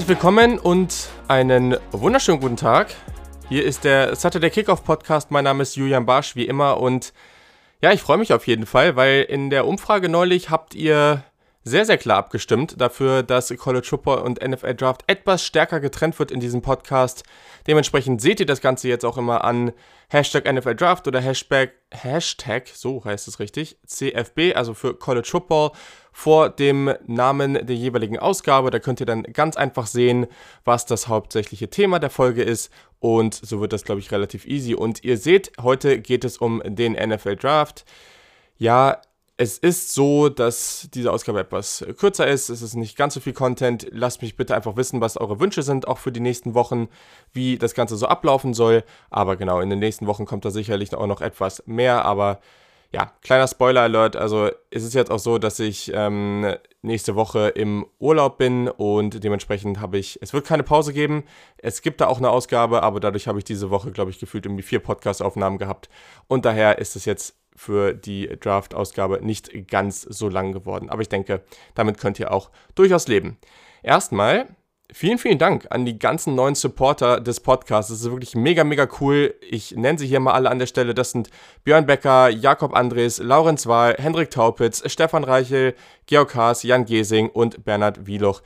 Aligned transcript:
Herzlich 0.00 0.16
willkommen 0.16 0.58
und 0.58 1.10
einen 1.28 1.76
wunderschönen 1.92 2.40
guten 2.40 2.56
Tag. 2.56 2.94
Hier 3.50 3.66
ist 3.66 3.84
der 3.84 4.16
Saturday 4.16 4.48
Kickoff 4.48 4.82
Podcast. 4.82 5.30
Mein 5.30 5.44
Name 5.44 5.62
ist 5.62 5.76
Julian 5.76 6.06
Barsch, 6.06 6.34
wie 6.36 6.46
immer. 6.46 6.80
Und 6.80 7.12
ja, 7.82 7.92
ich 7.92 8.00
freue 8.00 8.16
mich 8.16 8.32
auf 8.32 8.46
jeden 8.46 8.64
Fall, 8.64 8.96
weil 8.96 9.26
in 9.28 9.50
der 9.50 9.66
Umfrage 9.66 10.08
neulich 10.08 10.48
habt 10.48 10.74
ihr 10.74 11.22
sehr, 11.62 11.84
sehr 11.84 11.98
klar 11.98 12.16
abgestimmt 12.16 12.80
dafür, 12.80 13.22
dass 13.22 13.54
College 13.56 13.86
Football 13.86 14.20
und 14.20 14.42
NFL 14.42 14.74
Draft 14.74 15.04
etwas 15.06 15.44
stärker 15.44 15.78
getrennt 15.80 16.18
wird 16.18 16.30
in 16.30 16.40
diesem 16.40 16.62
Podcast. 16.62 17.22
Dementsprechend 17.66 18.22
seht 18.22 18.40
ihr 18.40 18.46
das 18.46 18.62
Ganze 18.62 18.88
jetzt 18.88 19.04
auch 19.04 19.18
immer 19.18 19.44
an 19.44 19.72
Hashtag 20.08 20.50
NFL 20.50 20.74
Draft 20.74 21.06
oder 21.06 21.20
Hashtag, 21.20 21.72
Hashtag, 21.90 22.68
so 22.72 23.04
heißt 23.04 23.28
es 23.28 23.40
richtig, 23.40 23.76
CFB, 23.86 24.56
also 24.56 24.72
für 24.72 24.94
College 24.94 25.28
Football, 25.30 25.72
vor 26.12 26.48
dem 26.48 26.94
Namen 27.06 27.54
der 27.54 27.76
jeweiligen 27.76 28.18
Ausgabe. 28.18 28.70
Da 28.70 28.78
könnt 28.78 29.00
ihr 29.00 29.06
dann 29.06 29.22
ganz 29.24 29.56
einfach 29.56 29.86
sehen, 29.86 30.26
was 30.64 30.86
das 30.86 31.08
hauptsächliche 31.08 31.68
Thema 31.68 31.98
der 31.98 32.10
Folge 32.10 32.42
ist. 32.42 32.72
Und 33.00 33.34
so 33.34 33.60
wird 33.60 33.74
das, 33.74 33.84
glaube 33.84 34.00
ich, 34.00 34.10
relativ 34.10 34.46
easy. 34.46 34.74
Und 34.74 35.04
ihr 35.04 35.18
seht, 35.18 35.52
heute 35.60 36.00
geht 36.00 36.24
es 36.24 36.38
um 36.38 36.62
den 36.64 36.92
NFL 36.92 37.36
Draft. 37.36 37.84
Ja, 38.56 39.00
es 39.40 39.56
ist 39.56 39.94
so, 39.94 40.28
dass 40.28 40.90
diese 40.92 41.10
Ausgabe 41.10 41.40
etwas 41.40 41.82
kürzer 41.96 42.28
ist. 42.28 42.50
Es 42.50 42.60
ist 42.60 42.74
nicht 42.74 42.94
ganz 42.94 43.14
so 43.14 43.20
viel 43.20 43.32
Content. 43.32 43.86
Lasst 43.90 44.20
mich 44.20 44.36
bitte 44.36 44.54
einfach 44.54 44.76
wissen, 44.76 45.00
was 45.00 45.16
eure 45.16 45.40
Wünsche 45.40 45.62
sind, 45.62 45.88
auch 45.88 45.96
für 45.96 46.12
die 46.12 46.20
nächsten 46.20 46.52
Wochen, 46.52 46.88
wie 47.32 47.56
das 47.56 47.72
Ganze 47.72 47.96
so 47.96 48.04
ablaufen 48.04 48.52
soll. 48.52 48.84
Aber 49.08 49.36
genau, 49.36 49.60
in 49.60 49.70
den 49.70 49.78
nächsten 49.78 50.06
Wochen 50.06 50.26
kommt 50.26 50.44
da 50.44 50.50
sicherlich 50.50 50.94
auch 50.94 51.06
noch 51.06 51.22
etwas 51.22 51.62
mehr. 51.64 52.04
Aber 52.04 52.40
ja, 52.92 53.12
kleiner 53.22 53.48
Spoiler-Alert. 53.48 54.14
Also 54.14 54.50
es 54.70 54.82
ist 54.84 54.92
jetzt 54.92 55.10
auch 55.10 55.18
so, 55.18 55.38
dass 55.38 55.58
ich 55.58 55.90
ähm, 55.94 56.54
nächste 56.82 57.14
Woche 57.14 57.48
im 57.48 57.86
Urlaub 57.98 58.36
bin 58.36 58.68
und 58.68 59.24
dementsprechend 59.24 59.80
habe 59.80 59.96
ich, 59.96 60.18
es 60.20 60.34
wird 60.34 60.44
keine 60.46 60.64
Pause 60.64 60.92
geben. 60.92 61.24
Es 61.56 61.80
gibt 61.80 62.02
da 62.02 62.08
auch 62.08 62.18
eine 62.18 62.28
Ausgabe, 62.28 62.82
aber 62.82 63.00
dadurch 63.00 63.26
habe 63.26 63.38
ich 63.38 63.44
diese 63.44 63.70
Woche, 63.70 63.90
glaube 63.90 64.10
ich, 64.10 64.18
gefühlt 64.18 64.44
irgendwie 64.44 64.64
vier 64.64 64.80
Podcast-Aufnahmen 64.80 65.56
gehabt. 65.56 65.88
Und 66.26 66.44
daher 66.44 66.76
ist 66.78 66.94
es 66.94 67.06
jetzt 67.06 67.39
für 67.60 67.92
die 67.92 68.26
Draft-Ausgabe 68.26 69.20
nicht 69.22 69.68
ganz 69.68 70.00
so 70.00 70.30
lang 70.30 70.52
geworden. 70.52 70.88
Aber 70.88 71.02
ich 71.02 71.10
denke, 71.10 71.42
damit 71.74 71.98
könnt 71.98 72.18
ihr 72.18 72.32
auch 72.32 72.50
durchaus 72.74 73.06
leben. 73.06 73.36
Erstmal 73.82 74.48
vielen, 74.90 75.18
vielen 75.18 75.36
Dank 75.36 75.66
an 75.68 75.84
die 75.84 75.98
ganzen 75.98 76.34
neuen 76.34 76.54
Supporter 76.54 77.20
des 77.20 77.40
Podcasts. 77.40 77.90
Das 77.90 78.00
ist 78.00 78.10
wirklich 78.10 78.34
mega, 78.34 78.64
mega 78.64 78.88
cool. 78.98 79.34
Ich 79.42 79.76
nenne 79.76 79.98
sie 79.98 80.06
hier 80.06 80.20
mal 80.20 80.32
alle 80.32 80.50
an 80.50 80.58
der 80.58 80.64
Stelle. 80.64 80.94
Das 80.94 81.10
sind 81.10 81.28
Björn 81.62 81.84
Becker, 81.84 82.30
Jakob 82.30 82.74
Andres, 82.74 83.18
Laurenz 83.18 83.66
Wahl, 83.66 83.94
Hendrik 83.98 84.30
Taupitz, 84.30 84.82
Stefan 84.90 85.24
Reichel, 85.24 85.74
Georg 86.06 86.34
Haas, 86.34 86.62
Jan 86.62 86.86
Gesing 86.86 87.28
und 87.28 87.66
Bernhard 87.66 88.06
Wieloch. 88.06 88.40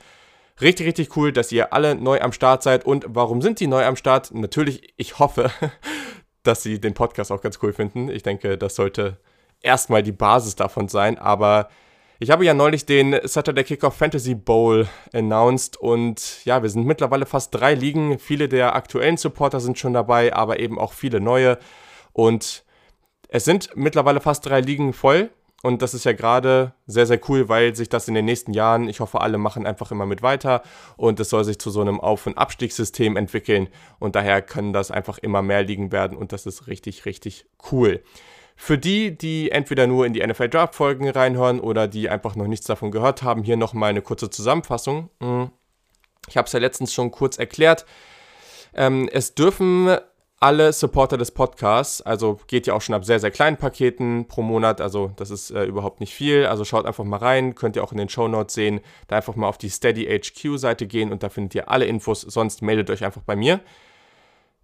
Richtig, 0.59 0.87
richtig 0.87 1.15
cool, 1.15 1.31
dass 1.31 1.53
ihr 1.53 1.71
alle 1.71 1.95
neu 1.95 2.19
am 2.19 2.33
Start 2.33 2.63
seid. 2.63 2.85
Und 2.85 3.05
warum 3.07 3.41
sind 3.41 3.61
die 3.61 3.67
neu 3.67 3.85
am 3.85 3.95
Start? 3.95 4.33
Natürlich, 4.33 4.93
ich 4.97 5.19
hoffe, 5.19 5.51
dass 6.47 6.63
sie 6.63 6.79
den 6.79 6.93
Podcast 6.93 7.31
auch 7.31 7.41
ganz 7.41 7.59
cool 7.61 7.73
finden. 7.73 8.09
Ich 8.09 8.23
denke, 8.23 8.57
das 8.57 8.75
sollte 8.75 9.17
erstmal 9.61 10.03
die 10.03 10.11
Basis 10.11 10.55
davon 10.55 10.87
sein. 10.87 11.17
Aber 11.17 11.69
ich 12.19 12.29
habe 12.29 12.45
ja 12.45 12.53
neulich 12.53 12.85
den 12.85 13.19
Saturday 13.23 13.63
Kickoff 13.63 13.95
Fantasy 13.95 14.35
Bowl 14.35 14.87
announced 15.13 15.75
und 15.75 16.45
ja, 16.45 16.61
wir 16.61 16.69
sind 16.69 16.85
mittlerweile 16.85 17.25
fast 17.25 17.53
drei 17.53 17.73
Ligen. 17.73 18.19
Viele 18.19 18.47
der 18.47 18.75
aktuellen 18.75 19.17
Supporter 19.17 19.59
sind 19.59 19.77
schon 19.77 19.93
dabei, 19.93 20.33
aber 20.33 20.59
eben 20.59 20.79
auch 20.79 20.93
viele 20.93 21.19
neue. 21.19 21.57
Und 22.13 22.63
es 23.27 23.43
sind 23.43 23.69
mittlerweile 23.75 24.21
fast 24.21 24.45
drei 24.45 24.61
Ligen 24.61 24.93
voll. 24.93 25.29
Und 25.65 25.81
das 25.81 25.95
ist 25.95 26.03
ja 26.03 26.13
gerade 26.13 26.73
sehr, 26.85 27.07
sehr 27.07 27.19
cool, 27.27 27.49
weil 27.49 27.75
sich 27.75 27.89
das 27.89 28.07
in 28.07 28.13
den 28.13 28.25
nächsten 28.25 28.53
Jahren, 28.53 28.87
ich 28.87 28.99
hoffe, 28.99 29.21
alle 29.21 29.39
machen 29.39 29.65
einfach 29.65 29.89
immer 29.89 30.05
mit 30.05 30.21
weiter 30.21 30.61
und 30.95 31.19
es 31.19 31.31
soll 31.31 31.43
sich 31.43 31.57
zu 31.57 31.71
so 31.71 31.81
einem 31.81 31.99
Auf- 31.99 32.27
und 32.27 32.37
Abstiegssystem 32.37 33.17
entwickeln. 33.17 33.69
Und 33.97 34.15
daher 34.15 34.43
können 34.43 34.73
das 34.73 34.91
einfach 34.91 35.17
immer 35.17 35.41
mehr 35.41 35.63
liegen 35.63 35.91
werden 35.91 36.17
und 36.17 36.33
das 36.33 36.45
ist 36.45 36.67
richtig, 36.67 37.07
richtig 37.07 37.47
cool. 37.71 38.03
Für 38.55 38.77
die, 38.77 39.17
die 39.17 39.49
entweder 39.49 39.87
nur 39.87 40.05
in 40.05 40.13
die 40.13 40.23
NFL 40.23 40.49
Draft 40.49 40.75
Folgen 40.75 41.09
reinhören 41.09 41.59
oder 41.59 41.87
die 41.87 42.11
einfach 42.11 42.35
noch 42.35 42.45
nichts 42.45 42.67
davon 42.67 42.91
gehört 42.91 43.23
haben, 43.23 43.41
hier 43.41 43.57
nochmal 43.57 43.89
eine 43.89 44.03
kurze 44.03 44.29
Zusammenfassung. 44.29 45.09
Hm. 45.19 45.49
Ich 46.27 46.37
habe 46.37 46.45
es 46.45 46.53
ja 46.53 46.59
letztens 46.59 46.93
schon 46.93 47.09
kurz 47.09 47.39
erklärt. 47.39 47.87
Ähm, 48.75 49.09
es 49.11 49.33
dürfen 49.33 49.97
alle 50.39 50.73
Supporter 50.73 51.17
des 51.17 51.31
Podcasts, 51.31 52.01
also 52.01 52.39
geht 52.47 52.67
ja 52.67 52.73
auch 52.73 52.81
schon 52.81 52.95
ab 52.95 53.05
sehr, 53.05 53.19
sehr 53.19 53.31
kleinen 53.31 53.57
Paketen 53.57 54.27
pro 54.27 54.41
Monat, 54.41 54.81
also 54.81 55.11
das 55.15 55.31
ist 55.31 55.51
äh, 55.51 55.63
überhaupt 55.63 56.01
nicht 56.01 56.13
viel, 56.13 56.45
also 56.45 56.65
schaut 56.65 56.85
einfach 56.85 57.05
mal 57.05 57.17
rein, 57.17 57.55
könnt 57.55 57.75
ihr 57.75 57.83
auch 57.83 57.93
in 57.93 57.97
den 57.97 58.09
Show 58.09 58.27
Notes 58.27 58.53
sehen, 58.53 58.81
da 59.07 59.15
einfach 59.15 59.35
mal 59.35 59.47
auf 59.47 59.57
die 59.57 59.69
Steady 59.69 60.05
HQ 60.05 60.57
Seite 60.57 60.87
gehen 60.87 61.11
und 61.11 61.23
da 61.23 61.29
findet 61.29 61.55
ihr 61.55 61.69
alle 61.71 61.85
Infos, 61.85 62.21
sonst 62.21 62.61
meldet 62.61 62.89
euch 62.89 63.05
einfach 63.05 63.21
bei 63.21 63.35
mir. 63.35 63.61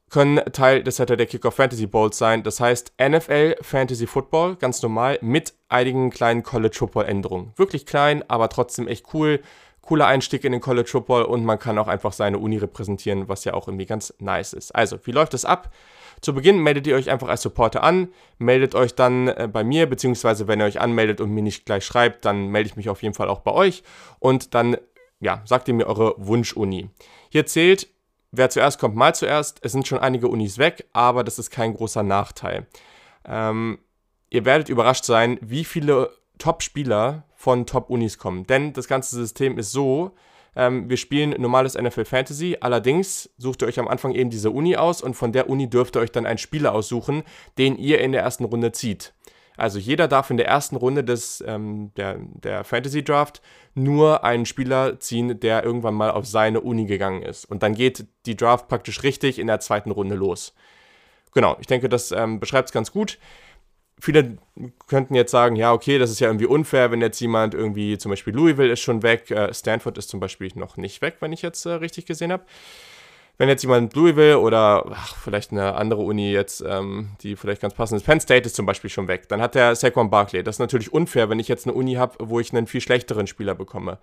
Können 0.09 0.41
Teil 0.51 0.83
des 0.83 0.97
Saturday 0.97 1.25
Kickoff 1.25 1.55
Fantasy 1.55 1.87
Bowls 1.87 2.17
sein, 2.17 2.43
das 2.43 2.59
heißt 2.59 2.91
NFL 3.01 3.55
Fantasy 3.61 4.07
Football, 4.07 4.57
ganz 4.57 4.81
normal, 4.81 5.19
mit 5.21 5.53
einigen 5.69 6.09
kleinen 6.09 6.43
College 6.43 6.75
Football 6.77 7.05
Änderungen. 7.05 7.53
Wirklich 7.55 7.85
klein, 7.85 8.21
aber 8.29 8.49
trotzdem 8.49 8.89
echt 8.89 9.13
cool 9.13 9.39
cooler 9.81 10.07
Einstieg 10.07 10.43
in 10.43 10.51
den 10.51 10.61
College 10.61 10.89
Football 10.89 11.23
und 11.23 11.43
man 11.43 11.59
kann 11.59 11.77
auch 11.77 11.87
einfach 11.87 12.13
seine 12.13 12.37
Uni 12.37 12.57
repräsentieren, 12.57 13.27
was 13.27 13.43
ja 13.45 13.53
auch 13.53 13.67
irgendwie 13.67 13.85
ganz 13.85 14.13
nice 14.19 14.53
ist. 14.53 14.73
Also, 14.73 14.97
wie 15.05 15.11
läuft 15.11 15.33
es 15.33 15.45
ab? 15.45 15.71
Zu 16.21 16.35
Beginn 16.35 16.59
meldet 16.59 16.85
ihr 16.85 16.95
euch 16.95 17.09
einfach 17.09 17.29
als 17.29 17.41
Supporter 17.41 17.83
an, 17.83 18.09
meldet 18.37 18.75
euch 18.75 18.93
dann 18.93 19.27
äh, 19.27 19.49
bei 19.51 19.63
mir, 19.63 19.87
beziehungsweise 19.87 20.47
wenn 20.47 20.59
ihr 20.59 20.65
euch 20.65 20.79
anmeldet 20.79 21.19
und 21.19 21.31
mir 21.31 21.41
nicht 21.41 21.65
gleich 21.65 21.83
schreibt, 21.83 22.25
dann 22.25 22.47
melde 22.47 22.69
ich 22.69 22.75
mich 22.75 22.89
auf 22.89 23.01
jeden 23.01 23.15
Fall 23.15 23.27
auch 23.27 23.39
bei 23.39 23.51
euch 23.51 23.83
und 24.19 24.53
dann, 24.53 24.77
ja, 25.19 25.41
sagt 25.45 25.67
ihr 25.67 25.73
mir 25.73 25.87
eure 25.87 26.13
Wunschuni. 26.17 26.89
Hier 27.29 27.47
zählt, 27.47 27.87
wer 28.31 28.51
zuerst 28.51 28.79
kommt, 28.79 28.95
mal 28.95 29.15
zuerst. 29.15 29.59
Es 29.63 29.71
sind 29.71 29.87
schon 29.87 29.97
einige 29.97 30.27
Unis 30.27 30.59
weg, 30.59 30.87
aber 30.93 31.23
das 31.23 31.39
ist 31.39 31.49
kein 31.49 31.73
großer 31.73 32.03
Nachteil. 32.03 32.67
Ähm, 33.25 33.79
ihr 34.29 34.45
werdet 34.45 34.69
überrascht 34.69 35.05
sein, 35.05 35.39
wie 35.41 35.63
viele 35.63 36.11
Top-Spieler 36.41 37.23
von 37.35 37.67
Top-Unis 37.67 38.17
kommen. 38.17 38.47
Denn 38.47 38.73
das 38.73 38.87
ganze 38.87 39.15
System 39.15 39.59
ist 39.59 39.71
so, 39.71 40.11
ähm, 40.55 40.89
wir 40.89 40.97
spielen 40.97 41.39
normales 41.39 41.75
NFL 41.79 42.05
Fantasy, 42.05 42.57
allerdings 42.59 43.29
sucht 43.37 43.61
ihr 43.61 43.67
euch 43.67 43.79
am 43.79 43.87
Anfang 43.87 44.13
eben 44.15 44.31
diese 44.31 44.49
Uni 44.49 44.75
aus 44.75 45.03
und 45.03 45.13
von 45.13 45.31
der 45.31 45.49
Uni 45.49 45.69
dürft 45.69 45.95
ihr 45.95 46.01
euch 46.01 46.11
dann 46.11 46.25
einen 46.25 46.39
Spieler 46.39 46.73
aussuchen, 46.73 47.21
den 47.59 47.77
ihr 47.77 48.01
in 48.01 48.11
der 48.11 48.23
ersten 48.23 48.45
Runde 48.45 48.71
zieht. 48.71 49.13
Also 49.55 49.77
jeder 49.77 50.07
darf 50.07 50.31
in 50.31 50.37
der 50.37 50.47
ersten 50.47 50.75
Runde 50.75 51.03
des, 51.03 51.43
ähm, 51.45 51.91
der, 51.95 52.17
der 52.17 52.63
Fantasy 52.63 53.03
Draft 53.03 53.39
nur 53.75 54.23
einen 54.23 54.47
Spieler 54.47 54.99
ziehen, 54.99 55.39
der 55.39 55.63
irgendwann 55.63 55.93
mal 55.93 56.09
auf 56.09 56.25
seine 56.25 56.61
Uni 56.61 56.85
gegangen 56.85 57.21
ist. 57.21 57.45
Und 57.45 57.61
dann 57.61 57.75
geht 57.75 58.07
die 58.25 58.35
Draft 58.35 58.67
praktisch 58.67 59.03
richtig 59.03 59.37
in 59.37 59.45
der 59.45 59.59
zweiten 59.59 59.91
Runde 59.91 60.15
los. 60.15 60.55
Genau, 61.33 61.55
ich 61.59 61.67
denke, 61.67 61.87
das 61.87 62.11
ähm, 62.11 62.39
beschreibt 62.39 62.69
es 62.69 62.73
ganz 62.73 62.91
gut 62.91 63.19
viele 64.01 64.37
könnten 64.87 65.15
jetzt 65.15 65.31
sagen, 65.31 65.55
ja, 65.55 65.71
okay, 65.71 65.99
das 65.99 66.09
ist 66.09 66.19
ja 66.19 66.27
irgendwie 66.27 66.47
unfair, 66.47 66.91
wenn 66.91 67.01
jetzt 67.01 67.19
jemand 67.19 67.53
irgendwie, 67.53 67.97
zum 67.97 68.09
Beispiel 68.09 68.33
Louisville 68.33 68.71
ist 68.71 68.81
schon 68.81 69.03
weg, 69.03 69.29
äh, 69.29 69.53
Stanford 69.53 69.97
ist 69.97 70.09
zum 70.09 70.19
Beispiel 70.19 70.51
noch 70.55 70.75
nicht 70.75 71.01
weg, 71.01 71.17
wenn 71.19 71.31
ich 71.31 71.43
jetzt 71.43 71.65
äh, 71.65 71.73
richtig 71.73 72.07
gesehen 72.07 72.31
habe. 72.31 72.43
Wenn 73.37 73.47
jetzt 73.47 73.61
jemand 73.61 73.95
Louisville 73.95 74.39
oder 74.39 74.85
ach, 74.91 75.15
vielleicht 75.17 75.51
eine 75.51 75.75
andere 75.75 76.01
Uni 76.01 76.31
jetzt, 76.31 76.63
ähm, 76.67 77.11
die 77.21 77.35
vielleicht 77.35 77.61
ganz 77.61 77.73
passend 77.73 78.01
ist, 78.01 78.05
Penn 78.05 78.19
State 78.19 78.45
ist 78.45 78.55
zum 78.55 78.65
Beispiel 78.65 78.89
schon 78.89 79.07
weg, 79.07 79.29
dann 79.29 79.41
hat 79.41 79.55
der 79.55 79.75
Saquon 79.75 80.09
Barkley. 80.09 80.43
Das 80.43 80.55
ist 80.55 80.59
natürlich 80.59 80.91
unfair, 80.91 81.29
wenn 81.29 81.39
ich 81.39 81.47
jetzt 81.47 81.65
eine 81.65 81.73
Uni 81.75 81.93
habe, 81.93 82.17
wo 82.19 82.39
ich 82.39 82.53
einen 82.53 82.67
viel 82.67 82.81
schlechteren 82.81 83.27
Spieler 83.27 83.55
bekomme. 83.55 83.99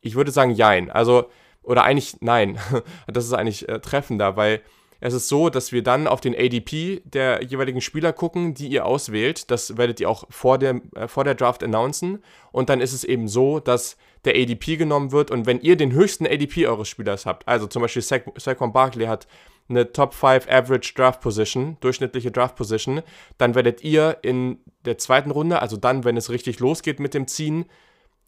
Ich 0.00 0.14
würde 0.14 0.30
sagen, 0.30 0.52
jein. 0.52 0.90
Also, 0.90 1.28
oder 1.62 1.84
eigentlich 1.84 2.16
nein. 2.20 2.58
das 3.06 3.26
ist 3.26 3.32
eigentlich 3.32 3.68
äh, 3.68 3.80
treffender, 3.80 4.36
weil 4.36 4.62
es 5.00 5.14
ist 5.14 5.28
so, 5.28 5.48
dass 5.48 5.72
wir 5.72 5.82
dann 5.82 6.06
auf 6.06 6.20
den 6.20 6.34
ADP 6.34 7.02
der 7.04 7.42
jeweiligen 7.42 7.80
Spieler 7.80 8.12
gucken, 8.12 8.52
die 8.54 8.68
ihr 8.68 8.84
auswählt. 8.84 9.50
Das 9.50 9.78
werdet 9.78 9.98
ihr 9.98 10.10
auch 10.10 10.24
vor 10.28 10.58
der, 10.58 10.80
äh, 10.94 11.08
vor 11.08 11.24
der 11.24 11.34
Draft 11.34 11.62
announcen. 11.62 12.22
Und 12.52 12.68
dann 12.68 12.80
ist 12.80 12.92
es 12.92 13.04
eben 13.04 13.26
so, 13.26 13.60
dass 13.60 13.96
der 14.26 14.34
ADP 14.34 14.76
genommen 14.76 15.10
wird. 15.10 15.30
Und 15.30 15.46
wenn 15.46 15.60
ihr 15.60 15.76
den 15.76 15.92
höchsten 15.92 16.26
ADP 16.26 16.66
eures 16.66 16.88
Spielers 16.88 17.24
habt, 17.24 17.48
also 17.48 17.66
zum 17.66 17.82
Beispiel 17.82 18.02
Sa 18.02 18.18
Saquon 18.36 18.72
Barkley 18.72 19.06
hat 19.06 19.26
eine 19.70 19.92
Top 19.92 20.12
5 20.12 20.48
Average 20.48 20.92
Draft 20.94 21.20
Position, 21.20 21.78
durchschnittliche 21.80 22.30
Draft 22.30 22.56
Position, 22.56 23.02
dann 23.38 23.54
werdet 23.54 23.82
ihr 23.82 24.18
in 24.22 24.58
der 24.84 24.98
zweiten 24.98 25.30
Runde, 25.30 25.62
also 25.62 25.76
dann, 25.76 26.04
wenn 26.04 26.16
es 26.16 26.28
richtig 26.28 26.58
losgeht 26.58 27.00
mit 27.00 27.14
dem 27.14 27.28
Ziehen, 27.28 27.66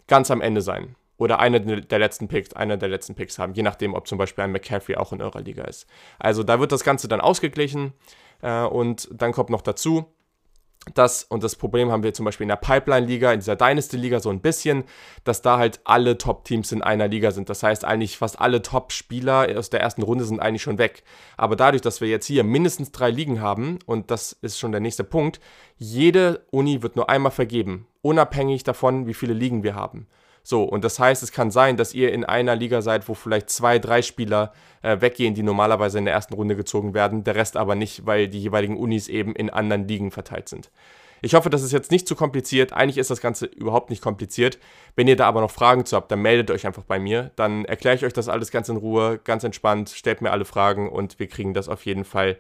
ganz 0.07 0.31
am 0.31 0.41
Ende 0.41 0.63
sein 0.63 0.95
oder 1.17 1.39
eine 1.39 1.61
der 1.83 1.99
letzten 1.99 2.29
Picks, 2.29 2.53
einer 2.53 2.77
der 2.77 2.89
letzten 2.89 3.15
Picks 3.15 3.39
haben, 3.39 3.55
je 3.55 3.63
nachdem, 3.63 3.95
ob 3.95 4.09
zum 4.09 4.19
Beispiel 4.19 4.45
ein 4.45 4.53
McCaffrey 4.53 4.97
auch 4.97 5.13
in 5.13 5.23
eurer 5.23 5.41
Liga 5.41 5.65
ist. 5.65 5.87
Also 6.19 6.43
da 6.43 6.59
wird 6.61 6.73
das 6.73 6.85
Ganze 6.85 7.09
dann 7.09 7.21
ausgeglichen 7.21 7.93
äh, 8.41 8.65
und 8.65 9.09
dann 9.13 9.33
kommt 9.33 9.51
noch 9.51 9.63
dazu, 9.63 10.07
dass, 10.95 11.23
und 11.25 11.45
das 11.45 11.55
Problem 11.55 11.93
haben 11.93 12.03
wir 12.03 12.13
zum 12.13 12.25
Beispiel 12.25 12.45
in 12.45 12.49
der 12.49 12.57
Pipeline-Liga, 12.57 13.33
in 13.33 13.39
dieser 13.39 13.55
Dynasty-Liga 13.55 14.19
so 14.19 14.31
ein 14.31 14.41
bisschen, 14.41 14.85
dass 15.23 15.41
da 15.41 15.59
halt 15.59 15.81
alle 15.85 16.19
Top-Teams 16.19 16.73
in 16.73 16.83
einer 16.83 17.07
Liga 17.07 17.31
sind. 17.31 17.49
Das 17.49 17.63
heißt, 17.63 17.85
eigentlich 17.85 18.19
fast 18.19 18.41
alle 18.41 18.63
Top-Spieler 18.63 19.47
aus 19.57 19.71
der 19.71 19.81
ersten 19.81 20.03
Runde 20.03 20.25
sind 20.25 20.41
eigentlich 20.41 20.63
schon 20.63 20.79
weg. 20.79 21.05
Aber 21.37 21.55
dadurch, 21.55 21.83
dass 21.83 22.01
wir 22.01 22.09
jetzt 22.09 22.27
hier 22.27 22.43
mindestens 22.43 22.91
drei 22.91 23.11
Ligen 23.11 23.41
haben, 23.41 23.79
und 23.87 24.11
das 24.11 24.33
ist 24.33 24.59
schon 24.59 24.73
der 24.73 24.81
nächste 24.81 25.05
Punkt, 25.05 25.41
jede 25.77 26.45
Uni 26.51 26.83
wird 26.83 26.97
nur 26.97 27.09
einmal 27.09 27.33
vergeben, 27.33 27.87
unabhängig 28.03 28.65
davon, 28.65 29.07
wie 29.07 29.15
viele 29.15 29.35
Ligen 29.35 29.63
wir 29.63 29.77
haben. 29.77 30.09
So, 30.43 30.65
und 30.65 30.85
das 30.85 30.99
heißt, 30.99 31.23
es 31.23 31.33
kann 31.33 31.51
sein, 31.51 31.77
dass 31.77 31.95
ihr 31.95 32.13
in 32.13 32.25
einer 32.25 32.57
Liga 32.57 32.83
seid, 32.83 33.09
wo 33.09 33.15
vielleicht 33.15 33.51
zwei, 33.51 33.79
drei 33.79 34.03
Spieler 34.03 34.53
äh, 34.83 35.01
weggehen, 35.01 35.35
die 35.35 35.43
normalerweise 35.43 35.99
in 35.99 36.05
der 36.05 36.15
ersten 36.15 36.35
Runde 36.35 36.57
gezogen 36.57 36.95
werden, 36.95 37.25
der 37.25 37.37
Rest 37.37 37.57
aber 37.57 37.75
nicht, 37.75 38.07
weil 38.07 38.29
die 38.29 38.41
jeweiligen 38.41 38.77
Unis 38.77 39.09
eben 39.09 39.35
in 39.35 39.51
anderen 39.51 39.87
Ligen 39.87 40.11
verteilt 40.11 40.49
sind. 40.49 40.71
Ich 41.25 41.35
hoffe, 41.35 41.51
das 41.51 41.63
ist 41.63 41.71
jetzt 41.71 41.93
nicht 41.93 42.09
zu 42.09 42.17
kompliziert. 42.17 42.73
Eigentlich 42.73 42.99
ist 42.99 43.11
das 43.11 43.21
Ganze 43.21 43.47
überhaupt 43.47 43.91
nicht 43.91 44.03
kompliziert. 44.03 44.59
Wenn 44.97 45.07
ihr 45.07 45.15
da 45.15 45.29
aber 45.29 45.41
noch 45.41 45.53
Fragen 45.53 45.87
zu 45.87 45.95
habt, 45.95 46.11
dann 46.11 46.21
meldet 46.21 46.51
euch 46.51 46.67
einfach 46.67 46.83
bei 46.83 46.99
mir. 46.99 47.31
Dann 47.37 47.65
erkläre 47.65 47.95
ich 47.95 48.05
euch 48.05 48.13
das 48.13 48.29
alles 48.29 48.51
ganz 48.51 48.69
in 48.69 48.77
Ruhe, 48.77 49.21
ganz 49.23 49.45
entspannt, 49.45 49.91
stellt 49.91 50.21
mir 50.21 50.33
alle 50.33 50.45
Fragen 50.45 50.91
und 50.91 51.21
wir 51.21 51.29
kriegen 51.29 51.55
das 51.55 51.69
auf 51.69 51.87
jeden 51.87 52.05
Fall 52.05 52.39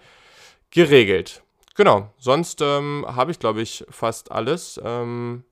geregelt. 0.72 1.44
Genau, 1.76 2.10
sonst 2.19 2.60
ähm, 2.60 3.06
habe 3.08 3.31
ich, 3.31 3.38
glaube 3.38 3.62
ich, 3.62 3.84
fast 3.88 4.32
alles. 4.32 4.81
Ähm, 4.84 5.44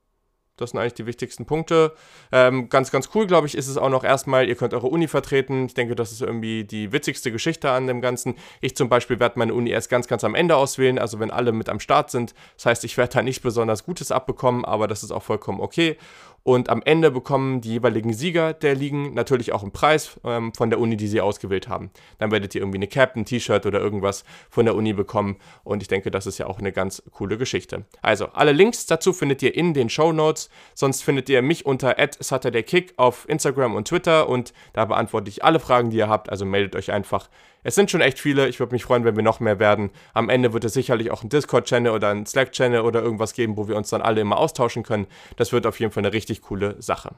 das 0.60 0.70
sind 0.70 0.80
eigentlich 0.80 0.94
die 0.94 1.06
wichtigsten 1.06 1.46
Punkte. 1.46 1.92
Ähm, 2.32 2.68
ganz, 2.68 2.90
ganz 2.90 3.10
cool, 3.14 3.26
glaube 3.26 3.46
ich, 3.46 3.56
ist 3.56 3.68
es 3.68 3.76
auch 3.76 3.88
noch 3.88 4.04
erstmal, 4.04 4.48
ihr 4.48 4.54
könnt 4.54 4.74
eure 4.74 4.88
Uni 4.88 5.08
vertreten. 5.08 5.66
Ich 5.66 5.74
denke, 5.74 5.94
das 5.94 6.12
ist 6.12 6.22
irgendwie 6.22 6.64
die 6.64 6.92
witzigste 6.92 7.32
Geschichte 7.32 7.70
an 7.70 7.86
dem 7.86 8.00
Ganzen. 8.00 8.34
Ich 8.60 8.76
zum 8.76 8.88
Beispiel 8.88 9.20
werde 9.20 9.38
meine 9.38 9.54
Uni 9.54 9.70
erst 9.70 9.90
ganz, 9.90 10.06
ganz 10.08 10.24
am 10.24 10.34
Ende 10.34 10.56
auswählen, 10.56 10.98
also 10.98 11.20
wenn 11.20 11.30
alle 11.30 11.52
mit 11.52 11.68
am 11.68 11.80
Start 11.80 12.10
sind. 12.10 12.34
Das 12.56 12.66
heißt, 12.66 12.84
ich 12.84 12.96
werde 12.96 13.14
da 13.14 13.22
nicht 13.22 13.42
besonders 13.42 13.84
Gutes 13.84 14.12
abbekommen, 14.12 14.64
aber 14.64 14.88
das 14.88 15.02
ist 15.02 15.10
auch 15.10 15.22
vollkommen 15.22 15.60
okay. 15.60 15.96
Und 16.42 16.70
am 16.70 16.82
Ende 16.82 17.10
bekommen 17.10 17.60
die 17.60 17.72
jeweiligen 17.72 18.12
Sieger 18.12 18.54
der 18.54 18.74
Ligen 18.74 19.12
natürlich 19.14 19.52
auch 19.52 19.62
einen 19.62 19.72
Preis 19.72 20.18
ähm, 20.24 20.52
von 20.54 20.70
der 20.70 20.80
Uni, 20.80 20.96
die 20.96 21.06
sie 21.06 21.20
ausgewählt 21.20 21.68
haben. 21.68 21.90
Dann 22.18 22.30
werdet 22.30 22.54
ihr 22.54 22.62
irgendwie 22.62 22.78
eine 22.78 22.86
Cap, 22.86 23.14
ein 23.14 23.24
T-Shirt 23.26 23.66
oder 23.66 23.80
irgendwas 23.80 24.24
von 24.48 24.64
der 24.64 24.74
Uni 24.74 24.92
bekommen. 24.92 25.36
Und 25.64 25.82
ich 25.82 25.88
denke, 25.88 26.10
das 26.10 26.26
ist 26.26 26.38
ja 26.38 26.46
auch 26.46 26.58
eine 26.58 26.72
ganz 26.72 27.02
coole 27.12 27.36
Geschichte. 27.36 27.84
Also, 28.00 28.26
alle 28.28 28.52
Links 28.52 28.86
dazu 28.86 29.12
findet 29.12 29.42
ihr 29.42 29.54
in 29.54 29.74
den 29.74 29.90
Show 29.90 30.12
Notes. 30.12 30.48
Sonst 30.74 31.02
findet 31.02 31.28
ihr 31.28 31.42
mich 31.42 31.66
unter 31.66 31.96
@SaturdayKick 31.98 32.94
auf 32.96 33.28
Instagram 33.28 33.74
und 33.74 33.88
Twitter 33.88 34.28
und 34.28 34.54
da 34.72 34.86
beantworte 34.86 35.28
ich 35.28 35.44
alle 35.44 35.60
Fragen, 35.60 35.90
die 35.90 35.98
ihr 35.98 36.08
habt. 36.08 36.30
Also 36.30 36.46
meldet 36.46 36.74
euch 36.74 36.90
einfach 36.90 37.28
es 37.62 37.74
sind 37.74 37.90
schon 37.90 38.00
echt 38.00 38.18
viele. 38.18 38.48
Ich 38.48 38.58
würde 38.58 38.72
mich 38.72 38.84
freuen, 38.84 39.04
wenn 39.04 39.16
wir 39.16 39.22
noch 39.22 39.40
mehr 39.40 39.58
werden. 39.58 39.90
Am 40.14 40.28
Ende 40.28 40.52
wird 40.52 40.64
es 40.64 40.72
sicherlich 40.72 41.10
auch 41.10 41.22
einen 41.22 41.30
Discord-Channel 41.30 41.92
oder 41.92 42.08
einen 42.08 42.26
Slack-Channel 42.26 42.80
oder 42.80 43.02
irgendwas 43.02 43.34
geben, 43.34 43.56
wo 43.56 43.68
wir 43.68 43.76
uns 43.76 43.90
dann 43.90 44.02
alle 44.02 44.20
immer 44.20 44.38
austauschen 44.38 44.82
können. 44.82 45.06
Das 45.36 45.52
wird 45.52 45.66
auf 45.66 45.78
jeden 45.80 45.92
Fall 45.92 46.04
eine 46.04 46.12
richtig 46.12 46.42
coole 46.42 46.80
Sache. 46.80 47.16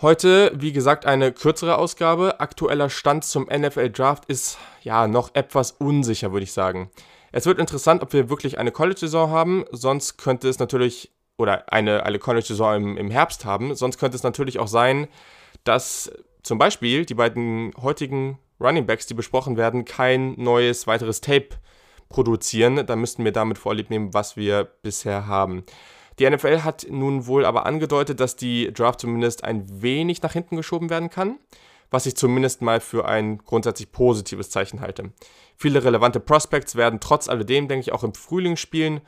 Heute, 0.00 0.52
wie 0.54 0.72
gesagt, 0.72 1.06
eine 1.06 1.32
kürzere 1.32 1.76
Ausgabe. 1.76 2.38
Aktueller 2.38 2.88
Stand 2.88 3.24
zum 3.24 3.44
NFL 3.44 3.90
Draft 3.90 4.26
ist 4.26 4.58
ja 4.82 5.08
noch 5.08 5.34
etwas 5.34 5.72
unsicher, 5.72 6.32
würde 6.32 6.44
ich 6.44 6.52
sagen. 6.52 6.90
Es 7.32 7.46
wird 7.46 7.58
interessant, 7.58 8.02
ob 8.02 8.12
wir 8.12 8.30
wirklich 8.30 8.58
eine 8.58 8.70
College-Saison 8.70 9.30
haben. 9.30 9.64
Sonst 9.72 10.16
könnte 10.16 10.48
es 10.48 10.60
natürlich, 10.60 11.10
oder 11.36 11.72
eine, 11.72 12.04
eine 12.06 12.18
College-Saison 12.20 12.76
im, 12.76 12.96
im 12.96 13.10
Herbst 13.10 13.44
haben. 13.44 13.74
Sonst 13.74 13.98
könnte 13.98 14.16
es 14.16 14.22
natürlich 14.22 14.60
auch 14.60 14.68
sein, 14.68 15.08
dass 15.64 16.12
zum 16.44 16.58
Beispiel 16.58 17.04
die 17.04 17.14
beiden 17.14 17.72
heutigen 17.82 18.38
Running 18.60 18.86
Backs, 18.86 19.06
die 19.06 19.14
besprochen 19.14 19.56
werden, 19.56 19.84
kein 19.84 20.34
neues 20.36 20.86
weiteres 20.86 21.20
Tape 21.20 21.48
produzieren. 22.08 22.86
Dann 22.86 23.00
müssten 23.00 23.24
wir 23.24 23.32
damit 23.32 23.58
vorlieb 23.58 23.90
nehmen, 23.90 24.14
was 24.14 24.36
wir 24.36 24.64
bisher 24.82 25.26
haben. 25.26 25.64
Die 26.18 26.28
NFL 26.28 26.62
hat 26.62 26.86
nun 26.90 27.26
wohl 27.26 27.44
aber 27.44 27.64
angedeutet, 27.66 28.18
dass 28.18 28.34
die 28.34 28.72
Draft 28.72 29.00
zumindest 29.00 29.44
ein 29.44 29.82
wenig 29.82 30.22
nach 30.22 30.32
hinten 30.32 30.56
geschoben 30.56 30.90
werden 30.90 31.10
kann, 31.10 31.38
was 31.90 32.06
ich 32.06 32.16
zumindest 32.16 32.60
mal 32.60 32.80
für 32.80 33.06
ein 33.06 33.38
grundsätzlich 33.38 33.92
positives 33.92 34.50
Zeichen 34.50 34.80
halte. 34.80 35.12
Viele 35.56 35.84
relevante 35.84 36.18
Prospects 36.18 36.74
werden 36.74 36.98
trotz 37.00 37.28
alledem, 37.28 37.68
denke 37.68 37.82
ich, 37.82 37.92
auch 37.92 38.02
im 38.02 38.14
Frühling 38.14 38.56
spielen 38.56 39.00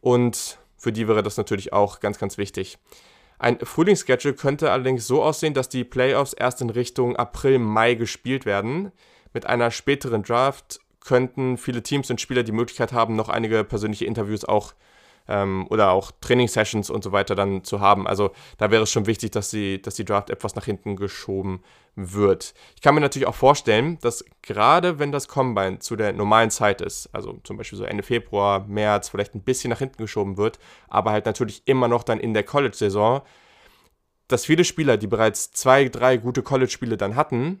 und 0.00 0.58
für 0.78 0.92
die 0.92 1.08
wäre 1.08 1.22
das 1.22 1.36
natürlich 1.36 1.72
auch 1.72 2.00
ganz, 2.00 2.18
ganz 2.18 2.38
wichtig. 2.38 2.78
Ein 3.38 3.58
Frühlingsschedule 3.60 4.34
könnte 4.34 4.70
allerdings 4.70 5.06
so 5.06 5.22
aussehen, 5.22 5.54
dass 5.54 5.68
die 5.68 5.84
Playoffs 5.84 6.32
erst 6.32 6.62
in 6.62 6.70
Richtung 6.70 7.16
April, 7.16 7.58
Mai 7.58 7.94
gespielt 7.94 8.46
werden. 8.46 8.92
Mit 9.34 9.46
einer 9.46 9.70
späteren 9.70 10.22
Draft 10.22 10.80
könnten 11.00 11.58
viele 11.58 11.82
Teams 11.82 12.10
und 12.10 12.20
Spieler 12.20 12.42
die 12.42 12.52
Möglichkeit 12.52 12.92
haben, 12.92 13.14
noch 13.14 13.28
einige 13.28 13.62
persönliche 13.62 14.06
Interviews 14.06 14.44
auch 14.44 14.74
ähm, 15.28 15.66
oder 15.70 15.90
auch 15.90 16.12
Trainingssessions 16.20 16.90
und 16.90 17.02
so 17.04 17.12
weiter 17.12 17.34
dann 17.34 17.64
zu 17.64 17.80
haben. 17.80 18.06
Also 18.06 18.30
da 18.58 18.70
wäre 18.70 18.82
es 18.82 18.90
schon 18.90 19.06
wichtig, 19.06 19.30
dass, 19.32 19.50
die, 19.50 19.80
dass 19.80 19.94
die 19.94 20.04
Draft 20.04 20.30
etwas 20.30 20.54
nach 20.54 20.64
hinten 20.64 20.96
geschoben 20.96 21.62
wird. 21.94 22.54
Ich 22.74 22.82
kann 22.82 22.94
mir 22.94 23.00
natürlich 23.00 23.26
auch 23.26 23.34
vorstellen, 23.34 23.98
dass 24.00 24.24
gerade 24.42 24.98
wenn 24.98 25.12
das 25.12 25.28
Combine 25.28 25.78
zu 25.78 25.96
der 25.96 26.12
normalen 26.12 26.50
Zeit 26.50 26.80
ist, 26.80 27.08
also 27.12 27.40
zum 27.44 27.56
Beispiel 27.56 27.78
so 27.78 27.84
Ende 27.84 28.02
Februar, 28.02 28.66
März, 28.66 29.08
vielleicht 29.08 29.34
ein 29.34 29.42
bisschen 29.42 29.70
nach 29.70 29.78
hinten 29.78 29.98
geschoben 29.98 30.36
wird, 30.36 30.58
aber 30.88 31.12
halt 31.12 31.26
natürlich 31.26 31.62
immer 31.66 31.88
noch 31.88 32.02
dann 32.02 32.20
in 32.20 32.34
der 32.34 32.42
College-Saison, 32.42 33.22
dass 34.28 34.44
viele 34.44 34.64
Spieler, 34.64 34.96
die 34.96 35.06
bereits 35.06 35.52
zwei, 35.52 35.88
drei 35.88 36.16
gute 36.16 36.42
College-Spiele 36.42 36.96
dann 36.96 37.16
hatten, 37.16 37.60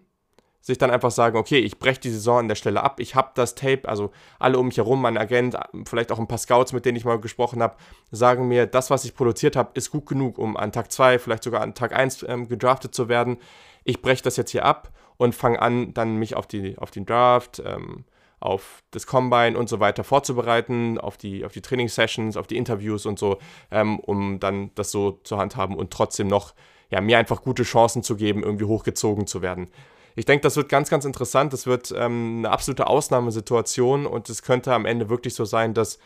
sich 0.60 0.78
dann 0.78 0.90
einfach 0.90 1.12
sagen, 1.12 1.36
okay, 1.36 1.58
ich 1.58 1.78
breche 1.78 2.00
die 2.00 2.10
Saison 2.10 2.40
an 2.40 2.48
der 2.48 2.56
Stelle 2.56 2.82
ab, 2.82 2.98
ich 2.98 3.14
habe 3.14 3.30
das 3.34 3.54
Tape, 3.54 3.88
also 3.88 4.10
alle 4.38 4.58
um 4.58 4.66
mich 4.66 4.78
herum, 4.78 5.00
mein 5.00 5.16
Agent, 5.16 5.56
vielleicht 5.84 6.10
auch 6.10 6.18
ein 6.18 6.26
paar 6.26 6.38
Scouts, 6.38 6.72
mit 6.72 6.84
denen 6.84 6.96
ich 6.96 7.04
mal 7.04 7.20
gesprochen 7.20 7.62
habe, 7.62 7.76
sagen 8.10 8.48
mir, 8.48 8.66
das, 8.66 8.90
was 8.90 9.04
ich 9.04 9.14
produziert 9.14 9.54
habe, 9.54 9.70
ist 9.74 9.90
gut 9.90 10.06
genug, 10.06 10.38
um 10.38 10.56
an 10.56 10.72
Tag 10.72 10.90
2, 10.90 11.20
vielleicht 11.20 11.44
sogar 11.44 11.60
an 11.60 11.74
Tag 11.74 11.94
1 11.94 12.24
ähm, 12.28 12.48
gedraftet 12.48 12.94
zu 12.94 13.08
werden. 13.08 13.36
Ich 13.84 14.02
breche 14.02 14.22
das 14.22 14.36
jetzt 14.36 14.50
hier 14.50 14.64
ab 14.64 14.90
und 15.16 15.34
fange 15.34 15.62
an, 15.62 15.94
dann 15.94 16.16
mich 16.16 16.36
auf, 16.36 16.46
die, 16.48 16.76
auf 16.78 16.90
den 16.90 17.06
Draft, 17.06 17.62
ähm, 17.64 18.04
auf 18.40 18.82
das 18.90 19.06
Combine 19.06 19.56
und 19.56 19.68
so 19.68 19.80
weiter 19.80 20.04
vorzubereiten, 20.04 20.98
auf 20.98 21.16
die, 21.16 21.44
auf 21.44 21.52
die 21.52 21.62
Trainingssessions, 21.62 22.36
auf 22.36 22.46
die 22.46 22.56
Interviews 22.56 23.06
und 23.06 23.18
so, 23.18 23.38
ähm, 23.70 24.00
um 24.00 24.40
dann 24.40 24.72
das 24.74 24.90
so 24.90 25.12
zu 25.22 25.38
handhaben 25.38 25.76
und 25.76 25.92
trotzdem 25.92 26.26
noch 26.26 26.54
ja, 26.90 27.00
mir 27.00 27.18
einfach 27.18 27.42
gute 27.42 27.62
Chancen 27.62 28.02
zu 28.02 28.16
geben, 28.16 28.42
irgendwie 28.42 28.64
hochgezogen 28.64 29.26
zu 29.26 29.42
werden 29.42 29.68
ich 30.16 30.24
denke, 30.24 30.42
das 30.42 30.56
wird 30.56 30.68
ganz, 30.70 30.90
ganz 30.90 31.04
interessant. 31.04 31.52
Das 31.52 31.66
wird 31.66 31.94
ähm, 31.96 32.38
eine 32.38 32.50
absolute 32.50 32.86
Ausnahmesituation 32.86 34.06
und 34.06 34.28
es 34.30 34.42
könnte 34.42 34.72
am 34.72 34.86
Ende 34.86 35.08
wirklich 35.10 35.34
so 35.34 35.44
sein, 35.44 35.74
dass 35.74 35.98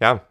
ja, 0.00 0.26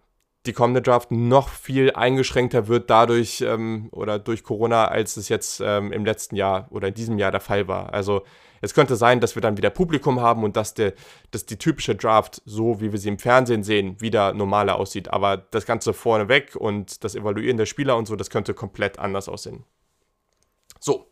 die 0.46 0.54
kommende 0.54 0.82
Draft 0.82 1.12
noch 1.12 1.50
viel 1.50 1.92
eingeschränkter 1.92 2.68
wird 2.68 2.90
dadurch 2.90 3.42
ähm, 3.42 3.90
oder 3.92 4.20
durch 4.20 4.44
Corona, 4.44 4.88
als 4.88 5.18
es 5.18 5.30
jetzt 5.30 5.62
ähm, 5.64 5.92
im 5.92 6.04
letzten 6.04 6.36
Jahr 6.36 6.68
oder 6.72 6.90
in 6.90 6.94
diesem 6.96 7.18
Jahr 7.18 7.32
der 7.32 7.42
Fall 7.42 7.68
war. 7.68 7.94
Also 7.94 8.24
es 8.62 8.74
könnte 8.74 8.96
sein, 8.96 9.20
dass 9.20 9.36
wir 9.36 9.42
dann 9.42 9.58
wieder 9.58 9.70
Publikum 9.70 10.22
haben 10.22 10.44
und 10.44 10.56
dass, 10.56 10.74
der, 10.74 10.94
dass 11.30 11.46
die 11.46 11.58
typische 11.58 11.96
Draft, 11.96 12.42
so 12.46 12.82
wie 12.82 12.92
wir 12.92 12.98
sie 12.98 13.10
im 13.10 13.20
Fernsehen 13.20 13.64
sehen, 13.64 14.02
wieder 14.02 14.34
normaler 14.34 14.78
aussieht. 14.78 15.12
Aber 15.14 15.38
das 15.38 15.68
Ganze 15.68 15.94
vorneweg 15.94 16.56
und 16.56 17.04
das 17.04 17.14
Evaluieren 17.14 17.58
der 17.58 17.68
Spieler 17.68 17.98
und 17.98 18.08
so, 18.08 18.16
das 18.16 18.32
könnte 18.32 18.56
komplett 18.56 18.98
anders 18.98 19.30
aussehen. 19.30 19.64
So, 20.80 21.08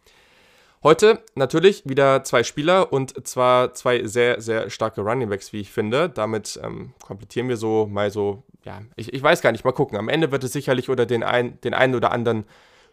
Heute 0.84 1.24
natürlich 1.36 1.84
wieder 1.86 2.26
zwei 2.26 2.44
Spieler 2.44 2.92
und 2.92 3.26
zwar 3.26 3.74
zwei 3.74 4.04
sehr, 4.04 4.42
sehr 4.42 4.70
starke 4.70 5.00
Runningbacks, 5.00 5.54
wie 5.54 5.62
ich 5.62 5.72
finde. 5.72 6.10
Damit 6.10 6.60
ähm, 6.62 6.94
komplettieren 7.02 7.48
wir 7.48 7.56
so 7.56 7.88
mal 7.90 8.12
so, 8.12 8.44
ja, 8.66 8.82
ich, 8.98 9.14
ich 9.14 9.24
weiß 9.24 9.42
gar 9.42 9.54
nicht, 9.54 9.64
mal 9.64 9.72
gucken. 9.72 9.98
Am 9.98 10.10
Ende 10.10 10.34
wird 10.34 10.44
es 10.44 10.52
sicherlich 10.52 10.90
oder 10.90 11.06
den, 11.06 11.24
ein, 11.24 11.58
den 11.62 11.74
einen 11.74 11.96
oder 11.96 12.12
anderen 12.12 12.44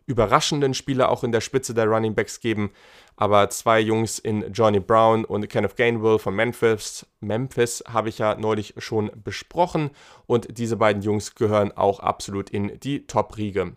überraschenden 0.07 0.73
Spieler 0.73 1.09
auch 1.09 1.25
in 1.25 1.33
der 1.33 1.41
Spitze 1.41 1.75
der 1.75 1.87
Runningbacks 1.87 2.39
geben. 2.39 2.71
Aber 3.17 3.51
zwei 3.51 3.81
Jungs 3.81 4.21
in 4.21 4.53
Johnny 4.53 4.79
Brown 4.79 5.25
und 5.25 5.49
Kenneth 5.49 5.75
Gainwell 5.75 6.21
von 6.21 6.37
Memphis, 6.37 7.07
Memphis 7.19 7.83
habe 7.89 8.09
ich 8.09 8.19
ja 8.19 8.37
neulich 8.37 8.75
schon 8.79 9.11
besprochen. 9.17 9.91
Und 10.27 10.59
diese 10.59 10.77
beiden 10.77 11.03
Jungs 11.03 11.35
gehören 11.35 11.73
auch 11.73 11.99
absolut 11.99 12.51
in 12.51 12.79
die 12.79 13.09
Top-Riege. 13.09 13.75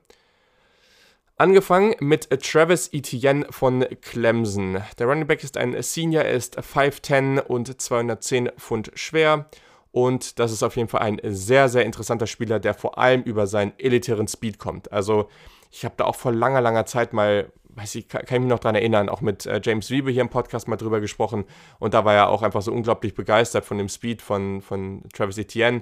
Angefangen 1.35 1.95
mit 1.99 2.29
Travis 2.43 2.89
Etienne 2.93 3.47
von 3.49 3.83
Clemson. 4.01 4.83
Der 4.99 5.07
Running 5.07 5.25
Back 5.25 5.43
ist 5.43 5.57
ein 5.57 5.81
Senior, 5.81 6.23
er 6.23 6.33
ist 6.33 6.59
5'10 6.59 7.39
und 7.39 7.81
210 7.81 8.51
Pfund 8.59 8.91
schwer. 8.93 9.47
Und 9.91 10.37
das 10.37 10.51
ist 10.51 10.61
auf 10.61 10.75
jeden 10.75 10.89
Fall 10.89 11.01
ein 11.01 11.19
sehr, 11.23 11.69
sehr 11.69 11.85
interessanter 11.85 12.27
Spieler, 12.27 12.59
der 12.59 12.75
vor 12.75 12.99
allem 12.99 13.23
über 13.23 13.47
seinen 13.47 13.73
elitären 13.79 14.27
Speed 14.27 14.59
kommt. 14.59 14.91
Also, 14.91 15.27
ich 15.71 15.85
habe 15.85 15.95
da 15.97 16.05
auch 16.05 16.15
vor 16.15 16.31
langer, 16.31 16.61
langer 16.61 16.85
Zeit 16.85 17.13
mal, 17.13 17.51
weiß 17.69 17.95
ich, 17.95 18.07
kann, 18.07 18.21
ich 18.25 18.31
mich 18.31 18.41
noch 18.41 18.59
daran 18.59 18.75
erinnern, 18.75 19.09
auch 19.09 19.21
mit 19.21 19.47
äh, 19.47 19.59
James 19.63 19.89
Wiebe 19.89 20.11
hier 20.11 20.21
im 20.21 20.29
Podcast 20.29 20.67
mal 20.67 20.77
drüber 20.77 21.01
gesprochen. 21.01 21.45
Und 21.79 21.95
da 21.95 22.05
war 22.05 22.13
er 22.13 22.29
auch 22.29 22.43
einfach 22.43 22.61
so 22.61 22.71
unglaublich 22.71 23.15
begeistert 23.15 23.65
von 23.65 23.79
dem 23.79 23.89
Speed 23.89 24.21
von, 24.21 24.61
von 24.61 25.01
Travis 25.13 25.39
Etienne. 25.39 25.81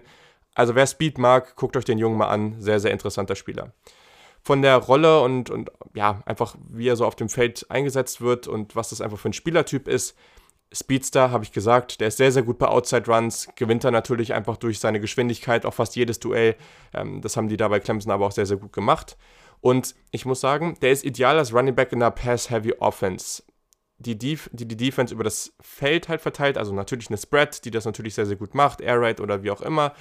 Also, 0.55 0.75
wer 0.75 0.87
Speed 0.87 1.17
mag, 1.17 1.57
guckt 1.57 1.75
euch 1.75 1.85
den 1.85 1.97
Jungen 1.97 2.17
mal 2.17 2.29
an. 2.29 2.55
Sehr, 2.61 2.79
sehr 2.79 2.91
interessanter 2.91 3.35
Spieler 3.35 3.73
von 4.43 4.61
der 4.61 4.77
Rolle 4.77 5.21
und, 5.21 5.49
und 5.49 5.69
ja, 5.93 6.21
einfach 6.25 6.55
wie 6.69 6.87
er 6.87 6.95
so 6.95 7.05
auf 7.05 7.15
dem 7.15 7.29
Feld 7.29 7.65
eingesetzt 7.69 8.21
wird 8.21 8.47
und 8.47 8.75
was 8.75 8.89
das 8.89 9.01
einfach 9.01 9.19
für 9.19 9.29
ein 9.29 9.33
Spielertyp 9.33 9.87
ist. 9.87 10.15
Speedster, 10.73 11.31
habe 11.31 11.43
ich 11.43 11.51
gesagt, 11.51 11.99
der 11.99 12.07
ist 12.07 12.17
sehr, 12.17 12.31
sehr 12.31 12.43
gut 12.43 12.57
bei 12.57 12.67
Outside 12.67 13.11
Runs, 13.11 13.49
gewinnt 13.55 13.83
er 13.83 13.91
natürlich 13.91 14.33
einfach 14.33 14.55
durch 14.55 14.79
seine 14.79 15.01
Geschwindigkeit 15.01 15.65
auch 15.65 15.73
fast 15.73 15.95
jedes 15.97 16.19
Duell. 16.19 16.55
Ähm, 16.93 17.21
das 17.21 17.35
haben 17.35 17.49
die 17.49 17.57
da 17.57 17.67
bei 17.67 17.79
Clemson 17.79 18.11
aber 18.11 18.25
auch 18.25 18.31
sehr, 18.31 18.45
sehr 18.45 18.57
gut 18.57 18.71
gemacht. 18.71 19.17
Und 19.59 19.95
ich 20.11 20.25
muss 20.25 20.39
sagen, 20.39 20.77
der 20.81 20.91
ist 20.91 21.05
ideal 21.05 21.37
als 21.37 21.53
Running 21.53 21.75
Back 21.75 21.91
in 21.91 22.01
einer 22.01 22.11
Pass-Heavy 22.11 22.73
Offense. 22.79 23.43
Die, 24.01 24.17
Def 24.17 24.49
die 24.51 24.67
die 24.67 24.77
Defense 24.77 25.13
über 25.13 25.23
das 25.23 25.53
Feld 25.61 26.09
halt 26.09 26.21
verteilt, 26.21 26.57
also 26.57 26.73
natürlich 26.73 27.09
eine 27.09 27.17
Spread, 27.17 27.63
die 27.65 27.71
das 27.71 27.85
natürlich 27.85 28.15
sehr, 28.15 28.25
sehr 28.25 28.35
gut 28.35 28.55
macht, 28.55 28.81
Air 28.81 28.99
Raid 29.01 29.19
oder 29.19 29.43
wie 29.43 29.51
auch 29.51 29.61
immer 29.61 29.93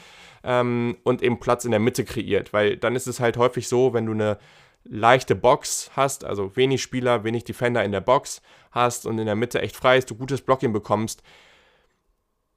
ähm, 0.42 0.97
und 1.02 1.23
eben 1.23 1.38
Platz 1.38 1.64
in 1.64 1.71
der 1.71 1.80
Mitte 1.80 2.04
kreiert. 2.04 2.52
Weil 2.52 2.76
dann 2.76 2.97
ist 2.97 3.07
es 3.07 3.21
halt 3.21 3.37
häufig 3.37 3.69
so, 3.69 3.92
wenn 3.92 4.07
du 4.07 4.12
eine 4.12 4.38
leichte 4.85 5.35
Box 5.35 5.90
hast, 5.95 6.25
also 6.25 6.57
wenig 6.57 6.83
Spieler, 6.83 7.25
wenig 7.25 7.45
Defender 7.45 7.85
in 7.85 7.92
der 7.92 8.00
Box 8.00 8.42
hast 8.71 9.07
und 9.07 9.19
in 9.19 9.26
der 9.26 9.37
Mitte 9.37 9.61
echt 9.61 9.76
frei 9.76 9.99
ist, 9.99 10.11
du 10.11 10.14
gutes 10.14 10.40
Blocking 10.40 10.73
bekommst, 10.73 11.23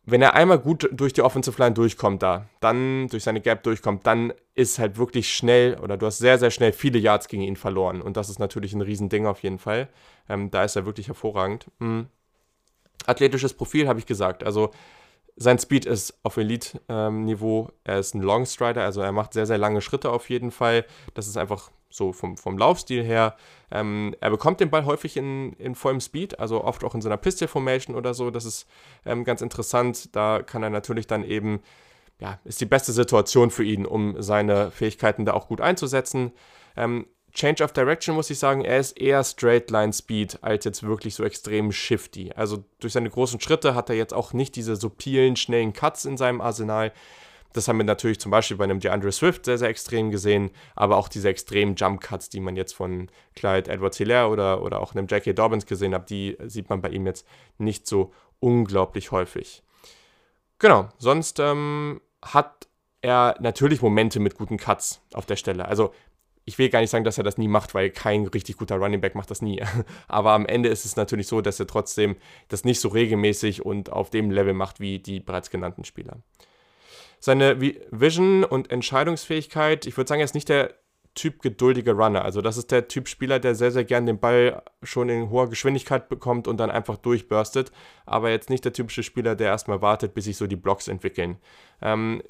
wenn 0.05 0.21
er 0.21 0.33
einmal 0.33 0.59
gut 0.59 0.89
durch 0.91 1.13
die 1.13 1.21
Offensive 1.21 1.61
Line 1.61 1.73
durchkommt 1.73 2.21
da, 2.21 2.47
dann 2.59 3.07
durch 3.07 3.23
seine 3.23 3.39
Gap 3.39 3.63
durchkommt, 3.63 4.05
dann 4.05 4.33
ist 4.53 4.77
halt 4.77 4.97
wirklich 4.97 5.33
schnell 5.33 5.79
oder 5.79 5.97
du 5.97 6.05
hast 6.05 6.17
sehr, 6.17 6.37
sehr 6.37 6.51
schnell 6.51 6.73
viele 6.73 6.99
Yards 6.99 7.29
gegen 7.29 7.43
ihn 7.43 7.55
verloren. 7.55 8.01
Und 8.01 8.17
das 8.17 8.29
ist 8.29 8.39
natürlich 8.39 8.73
ein 8.73 8.81
Riesending 8.81 9.25
auf 9.25 9.43
jeden 9.43 9.59
Fall. 9.59 9.87
Ähm, 10.27 10.51
da 10.51 10.63
ist 10.63 10.75
er 10.75 10.85
wirklich 10.85 11.07
hervorragend. 11.07 11.67
Mhm. 11.79 12.07
Athletisches 13.05 13.53
Profil 13.53 13.87
habe 13.87 13.99
ich 13.99 14.05
gesagt. 14.05 14.43
Also 14.43 14.71
sein 15.35 15.57
Speed 15.57 15.85
ist 15.85 16.19
auf 16.23 16.37
Elite-Niveau. 16.37 17.61
Ähm, 17.63 17.73
er 17.83 17.99
ist 17.99 18.13
ein 18.13 18.21
Longstrider, 18.21 18.83
also 18.83 19.01
er 19.01 19.11
macht 19.11 19.33
sehr, 19.33 19.45
sehr 19.45 19.57
lange 19.57 19.81
Schritte 19.81 20.11
auf 20.11 20.29
jeden 20.29 20.51
Fall. 20.51 20.85
Das 21.13 21.27
ist 21.27 21.37
einfach 21.37 21.71
so 21.93 22.11
vom, 22.11 22.37
vom 22.37 22.57
Laufstil 22.57 23.03
her. 23.03 23.35
Ähm, 23.71 24.15
er 24.19 24.29
bekommt 24.29 24.59
den 24.59 24.69
Ball 24.69 24.85
häufig 24.85 25.15
in, 25.15 25.53
in 25.53 25.75
vollem 25.75 26.01
Speed, 26.01 26.39
also 26.39 26.63
oft 26.63 26.83
auch 26.83 26.95
in 26.95 27.01
so 27.01 27.09
einer 27.09 27.17
Pistol 27.17 27.47
Formation 27.47 27.95
oder 27.95 28.13
so. 28.13 28.31
Das 28.31 28.45
ist 28.45 28.67
ähm, 29.05 29.23
ganz 29.23 29.41
interessant. 29.41 30.15
Da 30.15 30.41
kann 30.41 30.63
er 30.63 30.69
natürlich 30.69 31.07
dann 31.07 31.23
eben, 31.23 31.61
ja, 32.19 32.39
ist 32.43 32.61
die 32.61 32.65
beste 32.65 32.91
Situation 32.91 33.51
für 33.51 33.63
ihn, 33.63 33.85
um 33.85 34.21
seine 34.21 34.71
Fähigkeiten 34.71 35.25
da 35.25 35.33
auch 35.33 35.47
gut 35.47 35.61
einzusetzen. 35.61 36.31
Ähm, 36.75 37.05
Change 37.33 37.63
of 37.63 37.73
Direction 37.73 38.15
muss 38.15 38.29
ich 38.29 38.37
sagen, 38.37 38.63
er 38.63 38.79
ist 38.79 38.91
eher 38.99 39.23
Straight 39.23 39.71
Line 39.71 39.91
Speed 39.91 40.37
als 40.43 40.65
jetzt 40.65 40.83
wirklich 40.83 41.15
so 41.15 41.23
extrem 41.23 41.71
shifty. 41.71 42.31
Also 42.35 42.63
durch 42.79 42.93
seine 42.93 43.09
großen 43.09 43.39
Schritte 43.39 43.73
hat 43.73 43.89
er 43.89 43.95
jetzt 43.95 44.13
auch 44.13 44.33
nicht 44.33 44.55
diese 44.55 44.75
subtilen, 44.75 45.35
schnellen 45.35 45.73
Cuts 45.73 46.05
in 46.05 46.15
seinem 46.15 46.41
Arsenal. 46.41 46.91
Das 47.53 47.67
haben 47.67 47.77
wir 47.77 47.85
natürlich 47.85 48.19
zum 48.19 48.31
Beispiel 48.31 48.57
bei 48.57 48.63
einem 48.63 48.79
DeAndre 48.79 49.11
Swift 49.11 49.45
sehr, 49.45 49.57
sehr 49.57 49.69
extrem 49.69 50.11
gesehen, 50.11 50.51
aber 50.75 50.97
auch 50.97 51.07
diese 51.07 51.29
extremen 51.29 51.75
Jump 51.75 52.01
Cuts, 52.01 52.29
die 52.29 52.39
man 52.39 52.55
jetzt 52.55 52.73
von 52.73 53.09
Clyde 53.35 53.71
Edwards 53.71 53.97
Hilaire 53.97 54.29
oder, 54.29 54.61
oder 54.63 54.81
auch 54.81 54.93
einem 54.93 55.07
Jackie 55.07 55.33
Dobbins 55.33 55.65
gesehen 55.65 55.93
hat, 55.93 56.09
die 56.09 56.37
sieht 56.45 56.69
man 56.69 56.81
bei 56.81 56.89
ihm 56.89 57.05
jetzt 57.05 57.27
nicht 57.59 57.87
so 57.87 58.11
unglaublich 58.39 59.11
häufig. 59.11 59.63
Genau, 60.59 60.89
sonst 60.97 61.39
ähm, 61.39 62.01
hat 62.21 62.67
er 63.01 63.35
natürlich 63.39 63.81
Momente 63.81 64.19
mit 64.19 64.35
guten 64.35 64.57
Cuts 64.57 65.01
auf 65.13 65.25
der 65.25 65.35
Stelle. 65.35 65.65
Also 65.67 65.93
ich 66.45 66.57
will 66.57 66.69
gar 66.69 66.81
nicht 66.81 66.89
sagen, 66.89 67.03
dass 67.03 67.17
er 67.17 67.23
das 67.23 67.37
nie 67.37 67.47
macht, 67.47 67.73
weil 67.73 67.89
kein 67.89 68.25
richtig 68.27 68.57
guter 68.57 68.75
Running 68.75 69.01
Back 69.01 69.15
macht 69.15 69.31
das 69.31 69.41
nie. 69.41 69.61
Aber 70.07 70.31
am 70.31 70.45
Ende 70.45 70.69
ist 70.69 70.85
es 70.85 70.95
natürlich 70.95 71.27
so, 71.27 71.41
dass 71.41 71.59
er 71.59 71.67
trotzdem 71.67 72.15
das 72.49 72.65
nicht 72.65 72.79
so 72.79 72.89
regelmäßig 72.89 73.65
und 73.65 73.91
auf 73.91 74.09
dem 74.09 74.31
Level 74.31 74.53
macht 74.53 74.79
wie 74.79 74.99
die 74.99 75.19
bereits 75.19 75.49
genannten 75.49 75.85
Spieler. 75.85 76.17
Seine 77.25 77.61
Vision 77.61 78.43
und 78.43 78.69
Entscheidungsfähigkeit, 78.69 79.85
ich 79.85 79.95
würde 79.95 80.09
sagen, 80.09 80.19
er 80.19 80.25
ist 80.25 80.35
nicht 80.35 80.49
der 80.49 80.73
Typ 81.15 81.41
geduldige 81.41 81.93
Runner. 81.93 82.21
Also 82.21 82.41
das 82.41 82.57
ist 82.57 82.69
der 82.69 82.89
Typ 82.89 83.07
Spieler, 83.07 83.39
der 83.39 83.55
sehr, 83.55 83.71
sehr 83.71 83.85
gern 83.85 84.05
den 84.05 84.19
Ball 84.19 84.61
schon 84.81 85.07
in 85.07 85.29
hoher 85.29 85.49
Geschwindigkeit 85.49 86.09
bekommt 86.09 86.49
und 86.49 86.57
dann 86.57 86.69
einfach 86.69 86.97
durchburstet. 86.97 87.71
Aber 88.05 88.29
jetzt 88.29 88.49
nicht 88.49 88.65
der 88.65 88.73
typische 88.73 89.03
Spieler, 89.03 89.35
der 89.35 89.47
erstmal 89.47 89.81
wartet, 89.81 90.13
bis 90.13 90.25
sich 90.25 90.35
so 90.35 90.47
die 90.47 90.57
Blocks 90.57 90.89
entwickeln. 90.89 91.37
Ähm, 91.81 92.21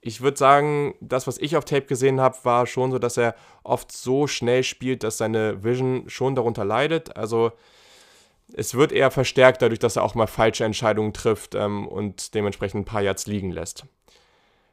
ich 0.00 0.20
würde 0.20 0.36
sagen, 0.36 0.96
das, 1.00 1.28
was 1.28 1.38
ich 1.38 1.56
auf 1.56 1.64
Tape 1.64 1.86
gesehen 1.86 2.20
habe, 2.20 2.36
war 2.42 2.66
schon 2.66 2.90
so, 2.90 2.98
dass 2.98 3.18
er 3.18 3.36
oft 3.62 3.92
so 3.92 4.26
schnell 4.26 4.64
spielt, 4.64 5.04
dass 5.04 5.18
seine 5.18 5.62
Vision 5.62 6.08
schon 6.08 6.34
darunter 6.34 6.64
leidet. 6.64 7.16
Also 7.16 7.52
es 8.52 8.74
wird 8.74 8.90
eher 8.90 9.12
verstärkt 9.12 9.62
dadurch, 9.62 9.78
dass 9.78 9.94
er 9.94 10.02
auch 10.02 10.16
mal 10.16 10.26
falsche 10.26 10.64
Entscheidungen 10.64 11.12
trifft 11.12 11.54
ähm, 11.54 11.86
und 11.86 12.34
dementsprechend 12.34 12.80
ein 12.80 12.84
paar 12.84 13.02
Yards 13.02 13.28
liegen 13.28 13.52
lässt. 13.52 13.84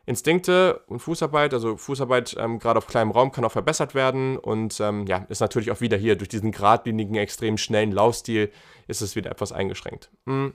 Instinkte 0.08 0.82
und 0.88 1.00
Fußarbeit, 1.00 1.54
also 1.54 1.78
Fußarbeit 1.78 2.36
ähm, 2.40 2.58
gerade 2.58 2.80
auf 2.80 2.88
kleinem 2.88 3.12
Raum 3.12 3.32
kann 3.32 3.46
auch 3.46 3.52
verbessert 3.52 3.94
werden 3.94 4.38
und 4.38 4.80
ähm, 4.80 5.06
ja, 5.06 5.26
ist 5.30 5.42
natürlich 5.42 5.70
auch 5.70 5.82
wieder 5.82 5.98
hier 5.98 6.16
durch 6.16 6.30
diesen 6.30 6.52
geradlinigen, 6.52 7.16
extrem 7.16 7.58
schnellen 7.60 7.92
Laufstil 7.92 8.52
ist 8.88 9.02
es 9.02 9.16
wieder 9.16 9.30
etwas 9.30 9.52
eingeschränkt. 9.52 10.10
Mhm. 10.26 10.54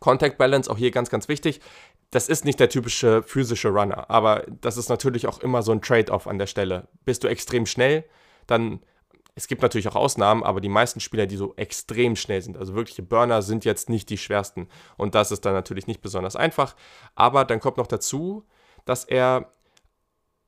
Contact 0.00 0.36
Balance 0.36 0.70
auch 0.70 0.76
hier 0.76 0.90
ganz, 0.90 1.08
ganz 1.08 1.28
wichtig 1.28 1.60
das 2.10 2.28
ist 2.28 2.44
nicht 2.44 2.60
der 2.60 2.68
typische 2.68 3.22
physische 3.22 3.68
Runner, 3.68 4.08
aber 4.08 4.44
das 4.60 4.76
ist 4.76 4.88
natürlich 4.88 5.26
auch 5.26 5.40
immer 5.40 5.62
so 5.62 5.72
ein 5.72 5.82
Trade-off 5.82 6.26
an 6.26 6.38
der 6.38 6.46
Stelle. 6.46 6.88
Bist 7.04 7.24
du 7.24 7.28
extrem 7.28 7.66
schnell, 7.66 8.04
dann, 8.46 8.80
es 9.34 9.48
gibt 9.48 9.62
natürlich 9.62 9.88
auch 9.88 9.96
Ausnahmen, 9.96 10.44
aber 10.44 10.60
die 10.60 10.68
meisten 10.68 11.00
Spieler, 11.00 11.26
die 11.26 11.36
so 11.36 11.54
extrem 11.56 12.16
schnell 12.16 12.42
sind, 12.42 12.56
also 12.56 12.74
wirkliche 12.74 13.02
Burner, 13.02 13.42
sind 13.42 13.64
jetzt 13.64 13.90
nicht 13.90 14.08
die 14.08 14.18
schwersten. 14.18 14.68
Und 14.96 15.14
das 15.14 15.32
ist 15.32 15.44
dann 15.44 15.52
natürlich 15.52 15.86
nicht 15.86 16.00
besonders 16.00 16.36
einfach. 16.36 16.76
Aber 17.16 17.44
dann 17.44 17.60
kommt 17.60 17.76
noch 17.76 17.88
dazu, 17.88 18.46
dass 18.86 19.04
er, 19.04 19.52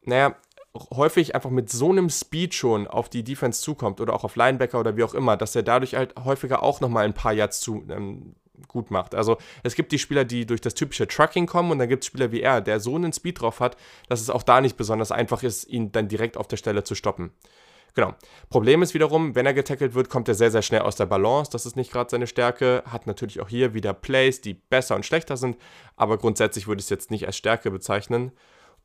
naja, 0.02 0.35
häufig 0.75 1.35
einfach 1.35 1.50
mit 1.50 1.71
so 1.71 1.90
einem 1.90 2.09
Speed 2.09 2.54
schon 2.54 2.87
auf 2.87 3.09
die 3.09 3.25
Defense 3.25 3.61
zukommt 3.61 4.00
oder 4.00 4.14
auch 4.14 4.25
auf 4.25 4.37
Linebacker 4.37 4.80
oder 4.80 4.97
wie 4.97 5.04
auch 5.04 5.14
immer, 5.14 5.37
dass 5.37 5.54
er 5.54 5.62
dadurch 5.62 5.95
halt 5.95 6.14
häufiger 6.25 6.62
auch 6.62 6.80
nochmal 6.80 7.04
ein 7.04 7.14
paar 7.14 7.33
Yards 7.33 7.61
zu, 7.61 7.85
ähm, 7.90 8.35
gut 8.66 8.90
macht. 8.90 9.14
Also 9.14 9.38
es 9.62 9.75
gibt 9.75 9.92
die 9.92 9.99
Spieler, 9.99 10.25
die 10.25 10.47
durch 10.47 10.61
das 10.61 10.75
typische 10.75 11.07
Trucking 11.07 11.47
kommen 11.47 11.71
und 11.71 11.78
dann 11.78 11.88
gibt 11.88 12.02
es 12.02 12.09
Spieler 12.09 12.33
wie 12.33 12.40
er, 12.40 12.61
der 12.61 12.80
so 12.80 12.97
einen 12.97 13.12
Speed 13.12 13.40
drauf 13.40 13.61
hat, 13.61 13.76
dass 14.09 14.21
es 14.21 14.30
auch 14.30 14.42
da 14.42 14.61
nicht 14.61 14.76
besonders 14.76 15.12
einfach 15.12 15.42
ist, 15.42 15.68
ihn 15.68 15.92
dann 15.92 16.09
direkt 16.09 16.37
auf 16.37 16.49
der 16.49 16.57
Stelle 16.57 16.83
zu 16.85 16.95
stoppen. 16.95 17.30
Genau. 17.95 18.14
Problem 18.50 18.83
ist 18.83 18.95
wiederum, 18.95 19.35
wenn 19.35 19.47
er 19.47 19.54
getackelt 19.54 19.95
wird, 19.95 20.09
kommt 20.09 20.28
er 20.28 20.35
sehr, 20.35 20.50
sehr 20.50 20.62
schnell 20.62 20.83
aus 20.83 20.97
der 20.97 21.07
Balance. 21.07 21.50
Das 21.50 21.66
ist 21.66 21.76
nicht 21.76 21.90
gerade 21.90 22.11
seine 22.11 22.26
Stärke. 22.26 22.83
Hat 22.87 23.07
natürlich 23.07 23.40
auch 23.40 23.49
hier 23.49 23.75
wieder 23.75 23.92
Plays, 23.92 24.40
die 24.40 24.54
besser 24.54 24.95
und 24.95 25.04
schlechter 25.04 25.37
sind, 25.37 25.57
aber 25.97 26.18
grundsätzlich 26.18 26.66
würde 26.66 26.80
ich 26.80 26.87
es 26.87 26.90
jetzt 26.90 27.11
nicht 27.11 27.26
als 27.26 27.37
Stärke 27.37 27.71
bezeichnen. 27.71 28.33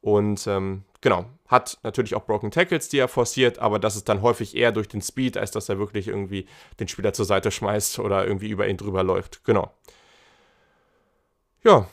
Und 0.01 0.47
ähm, 0.47 0.83
genau, 0.99 1.25
hat 1.47 1.77
natürlich 1.83 2.13
auch 2.15 2.25
Broken 2.25 2.51
Tackles, 2.51 2.89
die 2.89 2.97
er 2.97 3.07
forciert, 3.07 3.59
aber 3.59 3.79
das 3.79 3.95
ist 3.95 4.09
dann 4.09 4.21
häufig 4.21 4.53
eher 4.53 4.73
durch 4.73 4.89
den 4.89 5.01
Speed, 5.01 5.37
als 5.37 5.51
dass 5.51 5.69
er 5.69 5.79
wirklich 5.79 6.09
irgendwie 6.09 6.45
den 6.79 6.89
Spieler 6.89 7.13
zur 7.13 7.23
Seite 7.23 7.51
schmeißt 7.51 7.99
oder 7.99 8.27
irgendwie 8.27 8.49
über 8.49 8.67
ihn 8.67 8.75
drüber 8.75 9.01
läuft. 9.03 9.45
Genau. 9.45 9.71
Ja, 11.63 11.87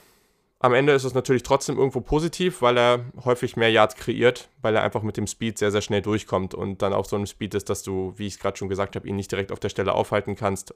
am 0.62 0.74
Ende 0.74 0.92
ist 0.92 1.04
es 1.04 1.14
natürlich 1.14 1.42
trotzdem 1.42 1.78
irgendwo 1.78 2.02
positiv, 2.02 2.60
weil 2.60 2.76
er 2.76 3.06
häufig 3.24 3.56
mehr 3.56 3.70
Yards 3.70 3.96
kreiert, 3.96 4.50
weil 4.60 4.76
er 4.76 4.82
einfach 4.82 5.00
mit 5.00 5.16
dem 5.16 5.26
Speed 5.26 5.56
sehr, 5.56 5.70
sehr 5.70 5.80
schnell 5.80 6.02
durchkommt 6.02 6.52
und 6.52 6.82
dann 6.82 6.92
auf 6.92 7.06
so 7.06 7.16
einem 7.16 7.24
Speed 7.24 7.54
ist, 7.54 7.70
dass 7.70 7.82
du, 7.82 8.12
wie 8.16 8.26
ich 8.26 8.34
es 8.34 8.38
gerade 8.38 8.58
schon 8.58 8.68
gesagt 8.68 8.94
habe, 8.94 9.08
ihn 9.08 9.16
nicht 9.16 9.32
direkt 9.32 9.52
auf 9.52 9.58
der 9.58 9.70
Stelle 9.70 9.94
aufhalten 9.94 10.36
kannst. 10.36 10.74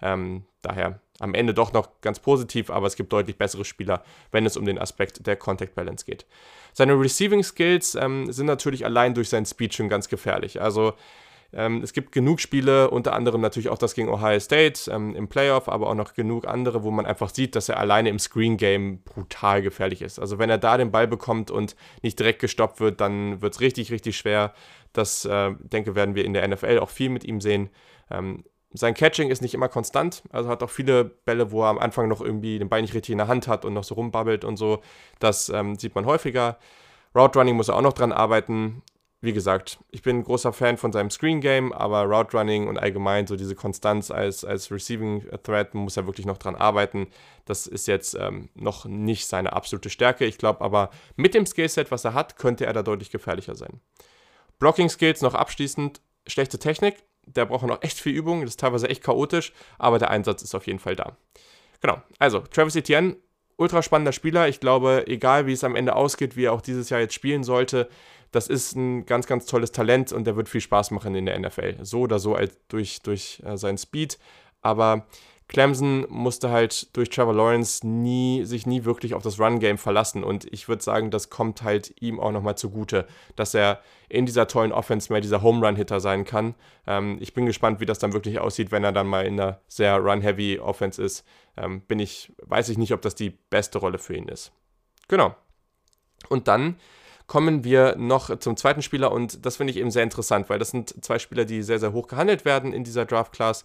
Ähm, 0.00 0.46
daher 0.62 1.00
am 1.18 1.34
Ende 1.34 1.52
doch 1.52 1.74
noch 1.74 2.00
ganz 2.00 2.18
positiv, 2.18 2.70
aber 2.70 2.86
es 2.86 2.96
gibt 2.96 3.12
deutlich 3.12 3.36
bessere 3.36 3.66
Spieler, 3.66 4.02
wenn 4.32 4.46
es 4.46 4.56
um 4.56 4.64
den 4.64 4.78
Aspekt 4.78 5.26
der 5.26 5.36
Contact 5.36 5.74
Balance 5.74 6.06
geht. 6.06 6.24
Seine 6.72 6.98
Receiving 6.98 7.42
Skills 7.42 7.94
ähm, 7.94 8.32
sind 8.32 8.46
natürlich 8.46 8.86
allein 8.86 9.12
durch 9.12 9.28
seinen 9.28 9.46
Speed 9.46 9.74
schon 9.74 9.90
ganz 9.90 10.08
gefährlich. 10.08 10.62
Also 10.62 10.94
ähm, 11.52 11.82
es 11.82 11.92
gibt 11.92 12.12
genug 12.12 12.40
Spiele, 12.40 12.90
unter 12.90 13.12
anderem 13.12 13.40
natürlich 13.40 13.68
auch 13.68 13.78
das 13.78 13.94
gegen 13.94 14.08
Ohio 14.08 14.40
State 14.40 14.90
ähm, 14.90 15.14
im 15.14 15.28
Playoff, 15.28 15.68
aber 15.68 15.88
auch 15.88 15.94
noch 15.94 16.14
genug 16.14 16.46
andere, 16.46 16.82
wo 16.82 16.90
man 16.90 17.06
einfach 17.06 17.30
sieht, 17.30 17.56
dass 17.56 17.68
er 17.68 17.78
alleine 17.78 18.08
im 18.08 18.18
Screen 18.18 18.56
Game 18.56 19.02
brutal 19.02 19.62
gefährlich 19.62 20.02
ist. 20.02 20.18
Also 20.18 20.38
wenn 20.38 20.50
er 20.50 20.58
da 20.58 20.76
den 20.76 20.90
Ball 20.90 21.06
bekommt 21.06 21.50
und 21.50 21.76
nicht 22.02 22.18
direkt 22.18 22.40
gestoppt 22.40 22.80
wird, 22.80 23.00
dann 23.00 23.40
wird 23.40 23.54
es 23.54 23.60
richtig, 23.60 23.90
richtig 23.90 24.16
schwer. 24.16 24.52
Das, 24.92 25.24
äh, 25.24 25.54
denke, 25.58 25.94
werden 25.94 26.14
wir 26.14 26.24
in 26.24 26.32
der 26.32 26.46
NFL 26.46 26.78
auch 26.78 26.90
viel 26.90 27.10
mit 27.10 27.24
ihm 27.24 27.40
sehen. 27.40 27.70
Ähm, 28.10 28.44
sein 28.72 28.94
Catching 28.94 29.30
ist 29.30 29.40
nicht 29.40 29.54
immer 29.54 29.68
konstant, 29.68 30.22
also 30.30 30.50
hat 30.50 30.62
auch 30.62 30.70
viele 30.70 31.04
Bälle, 31.04 31.50
wo 31.50 31.62
er 31.62 31.68
am 31.68 31.78
Anfang 31.78 32.08
noch 32.08 32.20
irgendwie 32.20 32.58
den 32.58 32.68
Ball 32.68 32.82
nicht 32.82 32.94
richtig 32.94 33.12
in 33.12 33.18
der 33.18 33.28
Hand 33.28 33.48
hat 33.48 33.64
und 33.64 33.72
noch 33.72 33.84
so 33.84 33.94
rumbabbelt 33.94 34.44
und 34.44 34.56
so. 34.56 34.82
Das 35.18 35.48
ähm, 35.48 35.78
sieht 35.78 35.94
man 35.94 36.04
häufiger. 36.04 36.58
Route 37.14 37.38
Running 37.38 37.56
muss 37.56 37.68
er 37.68 37.76
auch 37.76 37.82
noch 37.82 37.94
dran 37.94 38.12
arbeiten 38.12 38.82
wie 39.22 39.32
gesagt, 39.32 39.78
ich 39.90 40.02
bin 40.02 40.22
großer 40.22 40.52
Fan 40.52 40.76
von 40.76 40.92
seinem 40.92 41.10
Screen 41.10 41.40
Game, 41.40 41.72
aber 41.72 42.02
Route 42.02 42.36
Running 42.36 42.68
und 42.68 42.78
allgemein 42.78 43.26
so 43.26 43.36
diese 43.36 43.54
Konstanz 43.54 44.10
als, 44.10 44.44
als 44.44 44.70
Receiving 44.70 45.26
Threat 45.42 45.74
muss 45.74 45.96
er 45.96 46.06
wirklich 46.06 46.26
noch 46.26 46.38
dran 46.38 46.54
arbeiten. 46.54 47.08
Das 47.46 47.66
ist 47.66 47.86
jetzt 47.88 48.14
ähm, 48.14 48.50
noch 48.54 48.84
nicht 48.84 49.26
seine 49.26 49.54
absolute 49.54 49.88
Stärke. 49.88 50.26
Ich 50.26 50.38
glaube 50.38 50.60
aber, 50.60 50.90
mit 51.16 51.34
dem 51.34 51.46
Skillset, 51.46 51.90
was 51.90 52.04
er 52.04 52.14
hat, 52.14 52.36
könnte 52.36 52.66
er 52.66 52.74
da 52.74 52.82
deutlich 52.82 53.10
gefährlicher 53.10 53.54
sein. 53.54 53.80
Blocking 54.58 54.90
Skills 54.90 55.22
noch 55.22 55.34
abschließend, 55.34 56.00
schlechte 56.26 56.58
Technik. 56.58 56.96
Der 57.26 57.46
braucht 57.46 57.66
noch 57.66 57.82
echt 57.82 57.98
viel 57.98 58.14
Übung, 58.14 58.42
das 58.42 58.50
ist 58.50 58.60
teilweise 58.60 58.88
echt 58.88 59.02
chaotisch, 59.02 59.52
aber 59.78 59.98
der 59.98 60.10
Einsatz 60.10 60.42
ist 60.42 60.54
auf 60.54 60.66
jeden 60.66 60.78
Fall 60.78 60.94
da. 60.94 61.16
Genau, 61.80 62.00
also 62.18 62.40
Travis 62.40 62.76
Etienne, 62.76 63.16
ultra 63.56 63.82
spannender 63.82 64.12
Spieler. 64.12 64.48
Ich 64.48 64.60
glaube, 64.60 65.04
egal 65.06 65.46
wie 65.46 65.52
es 65.52 65.64
am 65.64 65.74
Ende 65.74 65.96
ausgeht, 65.96 66.36
wie 66.36 66.44
er 66.44 66.52
auch 66.52 66.60
dieses 66.60 66.90
Jahr 66.90 67.00
jetzt 67.00 67.14
spielen 67.14 67.42
sollte, 67.42 67.88
das 68.32 68.48
ist 68.48 68.74
ein 68.76 69.06
ganz, 69.06 69.26
ganz 69.26 69.46
tolles 69.46 69.72
Talent 69.72 70.12
und 70.12 70.26
der 70.26 70.36
wird 70.36 70.48
viel 70.48 70.60
Spaß 70.60 70.90
machen 70.90 71.14
in 71.14 71.26
der 71.26 71.38
NFL. 71.38 71.84
So 71.84 72.00
oder 72.00 72.18
so 72.18 72.34
als 72.34 72.56
durch, 72.68 73.02
durch 73.02 73.42
äh, 73.44 73.56
seinen 73.56 73.78
Speed. 73.78 74.18
Aber 74.62 75.06
Clemson 75.48 76.06
musste 76.08 76.50
halt 76.50 76.96
durch 76.96 77.08
Trevor 77.08 77.34
Lawrence 77.34 77.86
nie, 77.86 78.44
sich 78.44 78.66
nie 78.66 78.84
wirklich 78.84 79.14
auf 79.14 79.22
das 79.22 79.38
Run-Game 79.38 79.78
verlassen. 79.78 80.24
Und 80.24 80.44
ich 80.52 80.68
würde 80.68 80.82
sagen, 80.82 81.10
das 81.10 81.30
kommt 81.30 81.62
halt 81.62 81.94
ihm 82.00 82.18
auch 82.18 82.32
nochmal 82.32 82.56
zugute, 82.56 83.06
dass 83.36 83.54
er 83.54 83.80
in 84.08 84.26
dieser 84.26 84.48
tollen 84.48 84.72
Offense 84.72 85.12
mehr 85.12 85.20
dieser 85.20 85.42
Home-Run-Hitter 85.42 86.00
sein 86.00 86.24
kann. 86.24 86.56
Ähm, 86.86 87.18
ich 87.20 87.32
bin 87.32 87.46
gespannt, 87.46 87.78
wie 87.78 87.86
das 87.86 88.00
dann 88.00 88.12
wirklich 88.12 88.40
aussieht, 88.40 88.72
wenn 88.72 88.82
er 88.82 88.92
dann 88.92 89.06
mal 89.06 89.24
in 89.24 89.38
einer 89.38 89.60
sehr 89.68 89.98
Run-Heavy 89.98 90.58
Offense 90.58 91.00
ist. 91.02 91.24
Ähm, 91.56 91.80
bin 91.82 92.00
ich, 92.00 92.32
weiß 92.42 92.68
ich 92.68 92.78
nicht, 92.78 92.92
ob 92.92 93.02
das 93.02 93.14
die 93.14 93.30
beste 93.30 93.78
Rolle 93.78 93.98
für 93.98 94.16
ihn 94.16 94.28
ist. 94.28 94.52
Genau. 95.06 95.36
Und 96.28 96.48
dann 96.48 96.76
kommen 97.26 97.64
wir 97.64 97.96
noch 97.96 98.38
zum 98.38 98.56
zweiten 98.56 98.82
Spieler 98.82 99.12
und 99.12 99.44
das 99.44 99.56
finde 99.56 99.72
ich 99.72 99.78
eben 99.78 99.90
sehr 99.90 100.02
interessant, 100.02 100.48
weil 100.48 100.58
das 100.58 100.70
sind 100.70 101.04
zwei 101.04 101.18
Spieler, 101.18 101.44
die 101.44 101.62
sehr, 101.62 101.78
sehr 101.78 101.92
hoch 101.92 102.06
gehandelt 102.06 102.44
werden 102.44 102.72
in 102.72 102.84
dieser 102.84 103.04
Draft-Class, 103.04 103.64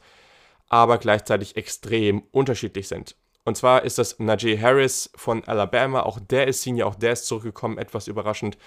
aber 0.67 0.97
gleichzeitig 0.97 1.57
extrem 1.57 2.23
unterschiedlich 2.31 2.87
sind. 2.87 3.15
Und 3.43 3.57
zwar 3.57 3.83
ist 3.83 3.97
das 3.97 4.19
Najee 4.19 4.59
Harris 4.59 5.09
von 5.15 5.43
Alabama, 5.45 6.01
auch 6.03 6.19
der 6.19 6.47
ist 6.47 6.61
Senior, 6.61 6.87
auch 6.87 6.95
der 6.95 7.13
ist 7.13 7.25
zurückgekommen, 7.25 7.77
etwas 7.77 8.07
überraschend. 8.07 8.57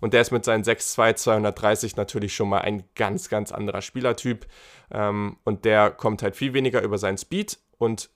Und 0.00 0.12
der 0.12 0.20
ist 0.20 0.32
mit 0.32 0.44
seinen 0.44 0.64
6'2, 0.64 1.14
230 1.14 1.96
natürlich 1.96 2.34
schon 2.34 2.48
mal 2.48 2.60
ein 2.60 2.82
ganz, 2.94 3.28
ganz 3.28 3.52
anderer 3.52 3.80
Spielertyp. 3.80 4.46
Ähm, 4.90 5.36
und 5.44 5.64
der 5.64 5.90
kommt 5.90 6.22
halt 6.22 6.36
viel 6.36 6.52
weniger 6.52 6.82
über 6.82 6.98
seinen 6.98 7.16
Speed 7.16 7.58
und 7.78 8.10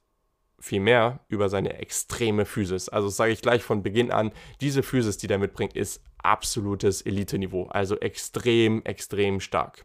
viel 0.61 0.81
mehr 0.81 1.21
über 1.29 1.49
seine 1.49 1.79
extreme 1.79 2.45
Physis. 2.45 2.89
Also 2.89 3.09
sage 3.09 3.33
ich 3.33 3.43
gleich 3.43 3.63
von 3.63 3.83
Beginn 3.83 4.11
an, 4.11 4.33
diese 4.61 4.83
Physis, 4.83 5.19
die 5.19 5.27
der 5.27 5.39
mitbringt, 5.39 5.75
ist 5.77 6.03
absolutes 6.23 7.03
Elite-Niveau. 7.03 7.67
Also 7.67 7.99
extrem, 8.01 8.85
extrem 8.85 9.41
stark. 9.41 9.85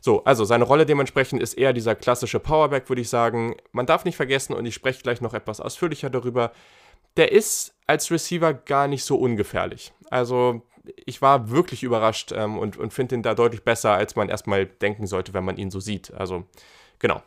So, 0.00 0.22
also 0.24 0.44
seine 0.44 0.64
Rolle 0.64 0.86
dementsprechend 0.86 1.42
ist 1.42 1.54
eher 1.54 1.72
dieser 1.72 1.94
klassische 1.94 2.38
Powerback, 2.38 2.88
würde 2.88 3.02
ich 3.02 3.08
sagen. 3.08 3.56
Man 3.72 3.86
darf 3.86 4.04
nicht 4.04 4.16
vergessen, 4.16 4.54
und 4.54 4.66
ich 4.66 4.74
spreche 4.74 5.02
gleich 5.02 5.20
noch 5.20 5.34
etwas 5.34 5.60
ausführlicher 5.60 6.10
darüber, 6.10 6.52
der 7.16 7.32
ist 7.32 7.74
als 7.86 8.10
Receiver 8.10 8.54
gar 8.54 8.88
nicht 8.88 9.04
so 9.04 9.16
ungefährlich. 9.16 9.92
Also 10.10 10.62
ich 11.04 11.22
war 11.22 11.50
wirklich 11.50 11.82
überrascht 11.82 12.32
ähm, 12.32 12.58
und, 12.58 12.76
und 12.76 12.92
finde 12.92 13.16
ihn 13.16 13.22
da 13.22 13.34
deutlich 13.34 13.64
besser, 13.64 13.92
als 13.92 14.16
man 14.16 14.28
erstmal 14.28 14.66
denken 14.66 15.06
sollte, 15.06 15.34
wenn 15.34 15.44
man 15.44 15.56
ihn 15.56 15.70
so 15.70 15.80
sieht. 15.80 16.12
Also 16.14 16.44
genau. 16.98 17.22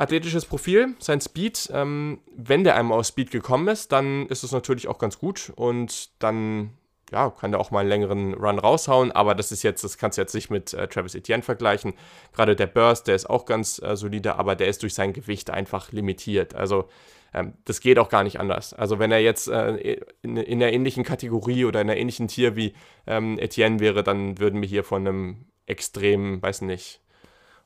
Athletisches 0.00 0.46
Profil, 0.46 0.94
sein 0.98 1.20
Speed, 1.20 1.70
ähm, 1.74 2.20
wenn 2.34 2.64
der 2.64 2.74
einmal 2.74 2.98
aus 2.98 3.08
Speed 3.08 3.30
gekommen 3.30 3.68
ist, 3.68 3.92
dann 3.92 4.26
ist 4.28 4.42
es 4.42 4.50
natürlich 4.50 4.88
auch 4.88 4.96
ganz 4.96 5.18
gut 5.18 5.52
und 5.54 6.08
dann 6.22 6.70
ja, 7.12 7.28
kann 7.28 7.50
der 7.50 7.60
auch 7.60 7.70
mal 7.70 7.80
einen 7.80 7.90
längeren 7.90 8.32
Run 8.32 8.58
raushauen, 8.58 9.12
aber 9.12 9.34
das 9.34 9.52
ist 9.52 9.62
jetzt, 9.62 9.84
das 9.84 9.98
kannst 9.98 10.16
du 10.16 10.22
jetzt 10.22 10.34
nicht 10.34 10.48
mit 10.48 10.72
äh, 10.72 10.88
Travis 10.88 11.14
Etienne 11.14 11.42
vergleichen. 11.42 11.92
Gerade 12.32 12.56
der 12.56 12.66
Burst, 12.66 13.08
der 13.08 13.14
ist 13.14 13.28
auch 13.28 13.44
ganz 13.44 13.78
äh, 13.82 13.94
solide, 13.94 14.36
aber 14.36 14.56
der 14.56 14.68
ist 14.68 14.82
durch 14.82 14.94
sein 14.94 15.12
Gewicht 15.12 15.50
einfach 15.50 15.92
limitiert. 15.92 16.54
Also 16.54 16.88
ähm, 17.34 17.52
das 17.66 17.80
geht 17.80 17.98
auch 17.98 18.08
gar 18.08 18.22
nicht 18.22 18.40
anders. 18.40 18.72
Also 18.72 18.98
wenn 18.98 19.12
er 19.12 19.20
jetzt 19.20 19.48
äh, 19.48 19.98
in, 20.22 20.38
in, 20.38 20.62
einer 20.62 20.72
ähnlichen 20.72 21.04
Kategorie 21.04 21.66
oder 21.66 21.82
in 21.82 21.90
einer 21.90 22.00
ähnlichen 22.00 22.28
Tier 22.28 22.56
wie 22.56 22.72
ähm, 23.06 23.38
Etienne 23.38 23.80
wäre, 23.80 24.02
dann 24.02 24.38
würden 24.38 24.62
wir 24.62 24.68
hier 24.68 24.82
von 24.82 25.06
einem 25.06 25.44
extremen, 25.66 26.40
weiß 26.40 26.62
nicht, 26.62 27.02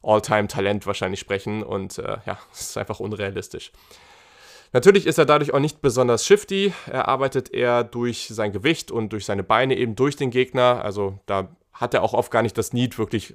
All-Time-Talent 0.05 0.87
wahrscheinlich 0.87 1.21
sprechen 1.21 1.63
und 1.63 1.99
äh, 1.99 2.19
ja, 2.27 2.39
es 2.53 2.61
ist 2.61 2.79
einfach 2.79 3.01
unrealistisch. 3.01 3.73
Natürlich 4.73 5.07
ist 5.07 5.19
er 5.19 5.25
dadurch 5.25 5.55
auch 5.55 5.61
nicht 5.61 5.83
besonders 5.83 6.27
shifty. 6.27 6.73
Er 6.91 7.07
arbeitet 7.07 7.55
eher 7.55 7.85
durch 7.85 8.27
sein 8.29 8.51
Gewicht 8.51 8.91
und 8.91 9.13
durch 9.13 9.25
seine 9.25 9.45
Beine 9.45 9.77
eben 9.77 9.95
durch 9.95 10.17
den 10.17 10.31
Gegner. 10.31 10.85
Also 10.85 11.21
da 11.27 11.49
hat 11.73 11.95
er 11.95 12.03
auch 12.03 12.13
oft 12.13 12.33
gar 12.33 12.43
nicht 12.43 12.59
das 12.59 12.73
Need, 12.73 12.99
wirklich 12.99 13.35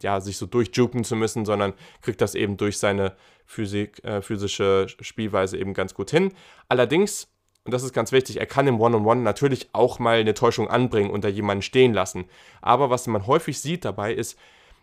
ja, 0.00 0.20
sich 0.20 0.36
so 0.36 0.46
durchjuken 0.46 1.02
zu 1.02 1.16
müssen, 1.16 1.44
sondern 1.44 1.72
kriegt 2.02 2.20
das 2.20 2.36
eben 2.36 2.56
durch 2.56 2.78
seine 2.78 3.16
Physik, 3.46 4.04
äh, 4.04 4.22
physische 4.22 4.86
Spielweise 5.00 5.58
eben 5.58 5.74
ganz 5.74 5.94
gut 5.94 6.10
hin. 6.10 6.32
Allerdings, 6.68 7.28
und 7.64 7.74
das 7.74 7.82
ist 7.82 7.92
ganz 7.92 8.12
wichtig, 8.12 8.38
er 8.38 8.46
kann 8.46 8.68
im 8.68 8.80
One-on-One 8.80 9.20
-on 9.20 9.20
-One 9.20 9.24
natürlich 9.24 9.70
auch 9.72 9.98
mal 9.98 10.18
eine 10.18 10.34
Täuschung 10.34 10.68
anbringen 10.68 11.10
und 11.10 11.24
da 11.24 11.28
jemanden 11.28 11.62
stehen 11.62 11.94
lassen. 11.94 12.26
Aber 12.60 12.90
was 12.90 13.08
man 13.08 13.26
häufig 13.26 13.60
sieht 13.60 13.84
dabei 13.84 14.14
ist, 14.14 14.38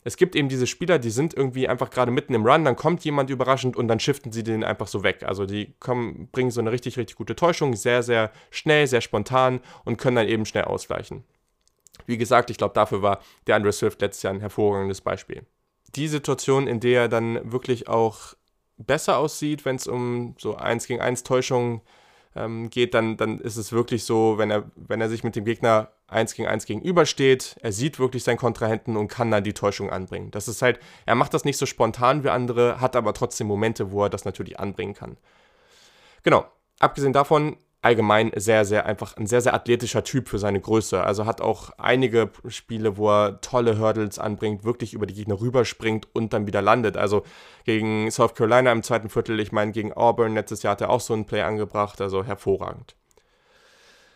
es 0.08 0.16
gibt 0.16 0.38
eben 0.38 0.48
diese 0.48 0.68
Spieler, 0.68 1.00
die 1.00 1.10
sind 1.10 1.34
irgendwie 1.34 1.68
einfach 1.68 1.90
gerade 1.90 2.12
mitten 2.12 2.34
im 2.34 2.46
Run, 2.46 2.64
dann 2.64 2.78
kommt 2.78 3.04
jemand 3.04 3.30
überraschend 3.30 3.76
und 3.76 3.90
dann 3.90 4.00
shiften 4.00 4.32
sie 4.32 4.42
den 4.42 4.64
einfach 4.64 4.88
so 4.88 5.04
weg. 5.04 5.24
Also 5.24 5.46
die 5.46 5.74
kommen, 5.82 6.30
bringen 6.32 6.50
so 6.50 6.62
eine 6.62 6.72
richtig, 6.72 6.98
richtig 6.98 7.18
gute 7.18 7.36
Täuschung, 7.36 7.76
sehr, 7.76 8.02
sehr 8.04 8.32
schnell, 8.50 8.88
sehr 8.88 9.02
spontan 9.02 9.60
und 9.84 9.98
können 9.98 10.16
dann 10.16 10.30
eben 10.30 10.46
schnell 10.46 10.64
ausgleichen. 10.64 11.26
Wie 12.06 12.18
gesagt, 12.18 12.50
ich 12.50 12.58
glaube, 12.58 12.74
dafür 12.74 13.02
war 13.02 13.20
der 13.48 13.58
Andre 13.58 13.74
Swift 13.74 14.00
letztes 14.00 14.24
Jahr 14.24 14.34
ein 14.34 14.40
hervorragendes 14.40 15.02
Beispiel. 15.02 15.46
Die 15.98 16.08
Situation, 16.08 16.68
in 16.68 16.80
der 16.80 17.02
er 17.02 17.10
dann 17.10 17.52
wirklich 17.52 17.90
auch 17.90 18.34
besser 18.78 19.18
aussieht, 19.18 19.66
wenn 19.66 19.76
es 19.76 19.88
um 19.88 20.36
so 20.38 20.56
1 20.56 20.88
gegen 20.88 21.02
1 21.02 21.24
Täuschungen 21.24 21.82
ähm, 22.34 22.70
geht, 22.70 22.94
dann, 22.94 23.18
dann 23.18 23.42
ist 23.42 23.58
es 23.58 23.74
wirklich 23.74 24.06
so, 24.06 24.38
wenn 24.38 24.52
er, 24.52 24.72
wenn 24.78 25.02
er 25.02 25.10
sich 25.10 25.26
mit 25.26 25.36
dem 25.36 25.44
Gegner 25.44 25.92
1 26.08 26.36
gegen 26.36 26.48
1 26.48 26.66
gegenübersteht, 26.66 27.58
er 27.62 27.72
sieht 27.72 28.00
wirklich 28.00 28.24
seinen 28.24 28.38
Kontrahenten 28.38 28.96
und 28.96 29.10
kann 29.10 29.30
dann 29.32 29.44
die 29.44 29.54
Täuschung 29.54 29.90
anbringen. 29.90 30.32
Das 30.32 30.48
ist 30.48 30.62
halt, 30.62 30.80
er 31.06 31.16
macht 31.16 31.34
das 31.34 31.46
nicht 31.46 31.58
so 31.58 31.66
spontan 31.66 32.24
wie 32.24 32.30
andere, 32.30 32.80
hat 32.80 32.96
aber 32.96 33.14
trotzdem 33.14 33.48
Momente, 33.48 33.92
wo 33.92 34.04
er 34.04 34.10
das 34.10 34.26
natürlich 34.26 34.60
anbringen 34.60 34.94
kann. 34.94 35.18
Genau, 36.24 36.46
abgesehen 36.80 37.14
davon 37.14 37.58
allgemein 37.82 38.32
sehr, 38.36 38.66
sehr 38.66 38.86
einfach 38.86 39.16
ein 39.18 39.28
sehr, 39.28 39.42
sehr 39.42 39.54
athletischer 39.54 40.04
Typ 40.04 40.28
für 40.28 40.40
seine 40.40 40.60
Größe. 40.60 41.04
Also 41.04 41.26
hat 41.26 41.42
auch 41.42 41.72
einige 41.78 42.32
Spiele, 42.48 42.98
wo 42.98 43.10
er 43.10 43.42
tolle 43.42 43.80
Hurdles 43.80 44.20
anbringt, 44.20 44.64
wirklich 44.64 44.94
über 44.94 45.06
die 45.06 45.14
Gegner 45.14 45.40
rüberspringt 45.40 46.08
und 46.14 46.34
dann 46.34 46.48
wieder 46.48 46.62
landet. 46.62 46.98
Also 46.98 47.24
gegen 47.66 48.10
South 48.12 48.34
Carolina 48.34 48.72
im 48.72 48.84
zweiten 48.84 49.10
Viertel, 49.10 49.40
ich 49.40 49.52
meine, 49.52 49.72
gegen 49.72 49.94
Auburn 49.94 50.34
letztes 50.34 50.64
Jahr 50.64 50.72
hat 50.72 50.82
er 50.82 50.90
auch 50.90 51.02
so 51.02 51.14
ein 51.14 51.26
Play 51.26 51.42
angebracht, 51.42 52.02
also 52.02 52.24
hervorragend. 52.24 52.96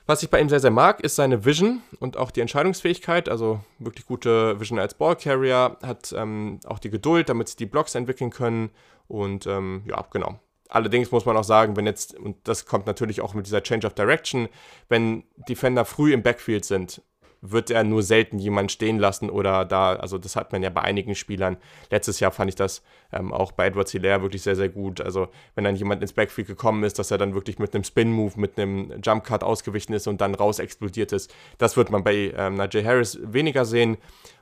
Was 0.05 0.23
ich 0.23 0.29
bei 0.29 0.41
ihm 0.41 0.49
sehr, 0.49 0.59
sehr 0.59 0.71
mag, 0.71 1.01
ist 1.01 1.15
seine 1.15 1.45
Vision 1.45 1.81
und 1.99 2.17
auch 2.17 2.31
die 2.31 2.41
Entscheidungsfähigkeit. 2.41 3.29
Also 3.29 3.61
wirklich 3.79 4.05
gute 4.05 4.59
Vision 4.59 4.79
als 4.79 4.93
Ballcarrier, 4.93 5.77
hat 5.83 6.13
ähm, 6.17 6.59
auch 6.65 6.79
die 6.79 6.89
Geduld, 6.89 7.29
damit 7.29 7.49
sie 7.49 7.57
die 7.57 7.65
Blocks 7.65 7.95
entwickeln 7.95 8.31
können. 8.31 8.71
Und 9.07 9.45
ähm, 9.45 9.83
ja, 9.85 10.05
genau. 10.11 10.39
Allerdings 10.69 11.11
muss 11.11 11.25
man 11.25 11.35
auch 11.35 11.43
sagen, 11.43 11.75
wenn 11.75 11.85
jetzt, 11.85 12.17
und 12.17 12.37
das 12.47 12.65
kommt 12.65 12.87
natürlich 12.87 13.21
auch 13.21 13.33
mit 13.33 13.45
dieser 13.45 13.61
Change 13.61 13.85
of 13.85 13.93
Direction, 13.93 14.47
wenn 14.87 15.23
Defender 15.49 15.83
früh 15.85 16.13
im 16.13 16.23
Backfield 16.23 16.63
sind, 16.63 17.01
wird 17.41 17.71
er 17.71 17.83
nur 17.83 18.03
selten 18.03 18.37
jemanden 18.37 18.69
stehen 18.69 18.99
lassen 18.99 19.29
oder 19.29 19.65
da, 19.65 19.95
also 19.95 20.19
das 20.19 20.35
hat 20.35 20.51
man 20.51 20.61
ja 20.61 20.69
bei 20.69 20.81
einigen 20.81 21.15
Spielern. 21.15 21.57
Letztes 21.89 22.19
Jahr 22.19 22.31
fand 22.31 22.49
ich 22.49 22.55
das 22.55 22.83
ähm, 23.11 23.33
auch 23.33 23.51
bei 23.51 23.65
Edward 23.65 23.89
Hilaire 23.89 24.21
wirklich 24.21 24.43
sehr, 24.43 24.55
sehr 24.55 24.69
gut. 24.69 25.01
Also 25.01 25.27
wenn 25.55 25.63
dann 25.63 25.75
jemand 25.75 26.01
ins 26.03 26.13
Backfield 26.13 26.47
gekommen 26.47 26.83
ist, 26.83 26.99
dass 26.99 27.09
er 27.09 27.17
dann 27.17 27.33
wirklich 27.33 27.57
mit 27.57 27.73
einem 27.73 27.83
Spin-Move, 27.83 28.39
mit 28.39 28.59
einem 28.59 29.01
Jump-Cut 29.01 29.43
ausgewichen 29.43 29.93
ist 29.93 30.07
und 30.07 30.21
dann 30.21 30.35
raus 30.35 30.59
explodiert 30.59 31.11
ist. 31.11 31.33
Das 31.57 31.75
wird 31.77 31.89
man 31.89 32.03
bei 32.03 32.31
ähm, 32.37 32.55
Najee 32.55 32.85
Harris 32.85 33.19
weniger 33.23 33.65
sehen. 33.65 33.97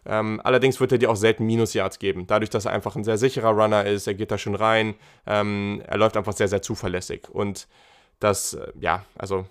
Ähm, 0.06 0.42
allerdings 0.44 0.80
wird 0.80 0.92
er 0.92 0.98
dir 0.98 1.10
auch 1.10 1.16
selten 1.16 1.46
Minus-Yards 1.46 2.00
geben. 2.00 2.28
Dadurch, 2.28 2.50
dass 2.50 2.66
er 2.66 2.74
einfach 2.74 2.96
ein 2.98 3.06
sehr 3.06 3.18
sicherer 3.18 3.52
Runner 3.52 3.86
ist, 3.86 4.08
er 4.08 4.14
geht 4.14 4.32
da 4.32 4.38
schon 4.38 4.56
rein, 4.56 4.96
ähm, 5.26 5.82
er 5.88 5.98
läuft 5.98 6.18
einfach 6.18 6.34
sehr, 6.34 6.48
sehr 6.50 6.62
zuverlässig. 6.62 7.30
Und 7.30 7.68
das, 8.20 8.56
äh, 8.56 8.72
ja, 8.80 9.06
also 9.18 9.46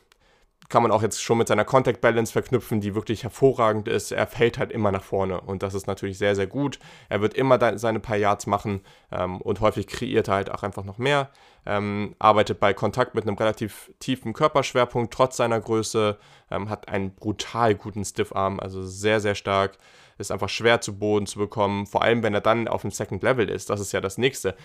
kann 0.68 0.82
man 0.82 0.92
auch 0.92 1.02
jetzt 1.02 1.22
schon 1.22 1.38
mit 1.38 1.48
seiner 1.48 1.64
Contact 1.64 2.00
Balance 2.00 2.32
verknüpfen, 2.32 2.80
die 2.80 2.94
wirklich 2.94 3.22
hervorragend 3.22 3.88
ist. 3.88 4.12
Er 4.12 4.26
fällt 4.26 4.58
halt 4.58 4.70
immer 4.70 4.92
nach 4.92 5.02
vorne 5.02 5.40
und 5.40 5.62
das 5.62 5.74
ist 5.74 5.86
natürlich 5.86 6.18
sehr, 6.18 6.34
sehr 6.34 6.46
gut. 6.46 6.78
Er 7.08 7.20
wird 7.20 7.34
immer 7.34 7.78
seine 7.78 8.00
paar 8.00 8.16
Yards 8.16 8.46
machen 8.46 8.82
ähm, 9.10 9.40
und 9.40 9.60
häufig 9.60 9.86
kreiert 9.86 10.28
er 10.28 10.34
halt 10.34 10.50
auch 10.50 10.62
einfach 10.62 10.84
noch 10.84 10.98
mehr. 10.98 11.30
Ähm, 11.64 12.14
arbeitet 12.18 12.60
bei 12.60 12.74
Kontakt 12.74 13.14
mit 13.14 13.26
einem 13.26 13.36
relativ 13.36 13.90
tiefen 13.98 14.32
Körperschwerpunkt, 14.32 15.12
trotz 15.12 15.36
seiner 15.36 15.60
Größe, 15.60 16.18
ähm, 16.50 16.68
hat 16.68 16.88
einen 16.88 17.14
brutal 17.14 17.74
guten 17.74 18.04
Stiffarm, 18.04 18.60
also 18.60 18.84
sehr, 18.84 19.20
sehr 19.20 19.34
stark. 19.34 19.78
Ist 20.18 20.32
einfach 20.32 20.48
schwer 20.48 20.80
zu 20.80 20.98
Boden 20.98 21.26
zu 21.26 21.38
bekommen, 21.38 21.86
vor 21.86 22.02
allem 22.02 22.24
wenn 22.24 22.34
er 22.34 22.40
dann 22.40 22.66
auf 22.66 22.82
dem 22.82 22.90
Second 22.90 23.22
Level 23.22 23.48
ist. 23.48 23.70
Das 23.70 23.80
ist 23.80 23.92
ja 23.92 24.00
das 24.00 24.18
nächste 24.18 24.56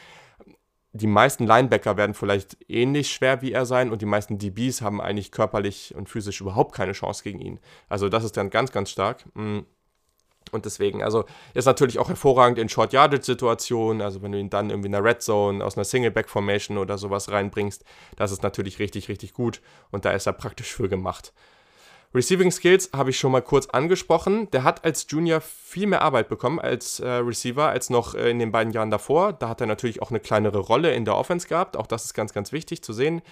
die 0.95 1.07
meisten 1.07 1.47
Linebacker 1.47 1.97
werden 1.97 2.13
vielleicht 2.13 2.57
ähnlich 2.69 3.11
schwer 3.11 3.41
wie 3.41 3.51
er 3.51 3.65
sein 3.65 3.91
und 3.91 4.03
die 4.03 4.05
meisten 4.05 4.37
DBs 4.37 4.81
haben 4.81 5.01
eigentlich 5.01 5.31
körperlich 5.31 5.95
und 5.95 6.07
physisch 6.07 6.39
überhaupt 6.39 6.75
keine 6.75 6.91
Chance 6.91 7.23
gegen 7.23 7.41
ihn. 7.41 7.59
Also 7.89 8.09
das 8.09 8.23
ist 8.23 8.37
dann 8.37 8.51
ganz, 8.51 8.71
ganz 8.71 8.91
stark. 8.91 9.25
Mm. 9.33 9.61
Und 10.51 10.65
deswegen, 10.65 11.01
also 11.01 11.25
ist 11.55 11.65
natürlich 11.65 11.97
auch 11.97 12.09
hervorragend 12.09 12.59
in 12.59 12.69
Short 12.69 12.93
Yardage 12.93 13.23
Situationen, 13.23 14.03
also 14.03 14.21
wenn 14.21 14.33
du 14.33 14.39
ihn 14.39 14.51
dann 14.51 14.69
irgendwie 14.69 14.87
in 14.87 14.93
einer 14.93 15.03
Red 15.03 15.23
Zone 15.23 15.65
aus 15.65 15.77
einer 15.77 15.85
Single 15.85 16.11
Back 16.11 16.29
Formation 16.29 16.77
oder 16.77 16.99
sowas 16.99 17.31
reinbringst, 17.31 17.83
das 18.17 18.31
ist 18.31 18.43
natürlich 18.43 18.77
richtig, 18.77 19.09
richtig 19.09 19.33
gut 19.33 19.61
und 19.89 20.05
da 20.05 20.11
ist 20.11 20.27
er 20.27 20.33
praktisch 20.33 20.71
für 20.71 20.89
gemacht. 20.89 21.33
Receiving 22.15 22.51
Skills 22.51 22.91
habe 22.95 23.09
ich 23.09 23.17
schon 23.17 23.31
mal 23.31 23.41
kurz 23.41 23.65
angesprochen. 23.67 24.49
Der 24.51 24.63
hat 24.63 24.85
als 24.85 25.07
Junior 25.09 25.41
viel 25.41 25.87
mehr 25.87 26.03
Arbeit 26.03 26.29
bekommen 26.29 26.59
als 26.59 26.99
äh, 26.99 27.07
Receiver 27.07 27.69
als 27.69 27.89
noch 27.89 28.13
äh, 28.13 28.29
in 28.29 28.37
den 28.37 28.51
beiden 28.51 28.71
Jahren 28.71 28.91
davor. 28.91 29.33
Da 29.33 29.49
hat 29.49 29.61
er 29.61 29.67
natürlich 29.67 30.01
auch 30.01 30.11
eine 30.11 30.19
kleinere 30.19 30.59
Rolle 30.59 30.93
in 30.93 31.05
der 31.05 31.15
Offense 31.15 31.47
gehabt. 31.47 31.75
Auch 31.75 31.87
das 31.87 32.05
ist 32.05 32.13
ganz, 32.13 32.31
ganz 32.31 32.51
wichtig 32.51 32.83
zu 32.83 32.93
sehen. 32.93 33.23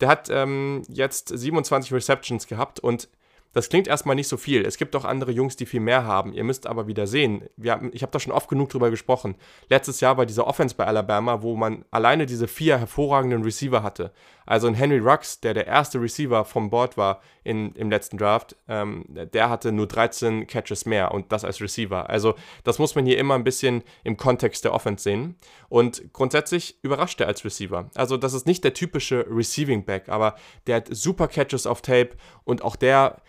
Der 0.00 0.08
hat 0.08 0.28
ähm, 0.30 0.82
jetzt 0.88 1.28
27 1.28 1.92
Receptions 1.92 2.48
gehabt 2.48 2.80
und 2.80 3.08
das 3.52 3.68
klingt 3.68 3.88
erstmal 3.88 4.14
nicht 4.14 4.28
so 4.28 4.36
viel. 4.36 4.64
Es 4.64 4.76
gibt 4.76 4.94
auch 4.94 5.04
andere 5.04 5.32
Jungs, 5.32 5.56
die 5.56 5.66
viel 5.66 5.80
mehr 5.80 6.04
haben. 6.04 6.32
Ihr 6.32 6.44
müsst 6.44 6.66
aber 6.66 6.86
wieder 6.86 7.06
sehen, 7.06 7.48
haben, 7.66 7.90
ich 7.94 8.02
habe 8.02 8.12
da 8.12 8.20
schon 8.20 8.32
oft 8.32 8.48
genug 8.48 8.68
drüber 8.68 8.90
gesprochen. 8.90 9.36
Letztes 9.70 10.00
Jahr 10.00 10.16
war 10.18 10.26
dieser 10.26 10.46
Offense 10.46 10.74
bei 10.74 10.86
Alabama, 10.86 11.42
wo 11.42 11.56
man 11.56 11.84
alleine 11.90 12.26
diese 12.26 12.46
vier 12.46 12.78
hervorragenden 12.78 13.42
Receiver 13.42 13.82
hatte. 13.82 14.12
Also 14.48 14.66
ein 14.66 14.74
Henry 14.74 14.98
Rux, 14.98 15.40
der 15.40 15.52
der 15.52 15.66
erste 15.66 16.00
Receiver 16.00 16.42
vom 16.46 16.70
Board 16.70 16.96
war 16.96 17.20
in, 17.44 17.72
im 17.74 17.90
letzten 17.90 18.16
Draft, 18.16 18.56
ähm, 18.66 19.04
der 19.08 19.50
hatte 19.50 19.72
nur 19.72 19.86
13 19.86 20.46
Catches 20.46 20.86
mehr 20.86 21.12
und 21.12 21.32
das 21.32 21.44
als 21.44 21.60
Receiver. 21.60 22.08
Also 22.08 22.34
das 22.64 22.78
muss 22.78 22.94
man 22.94 23.04
hier 23.04 23.18
immer 23.18 23.34
ein 23.34 23.44
bisschen 23.44 23.84
im 24.04 24.16
Kontext 24.16 24.64
der 24.64 24.72
Offense 24.72 25.04
sehen. 25.04 25.36
Und 25.68 26.14
grundsätzlich 26.14 26.82
überrascht 26.82 27.20
er 27.20 27.26
als 27.26 27.44
Receiver. 27.44 27.90
Also 27.94 28.16
das 28.16 28.32
ist 28.32 28.46
nicht 28.46 28.64
der 28.64 28.72
typische 28.72 29.26
Receiving 29.28 29.84
Back, 29.84 30.08
aber 30.08 30.34
der 30.66 30.76
hat 30.76 30.88
super 30.90 31.28
Catches 31.28 31.66
auf 31.66 31.82
Tape 31.82 32.10
und 32.44 32.62
auch 32.62 32.76
der 32.76 33.20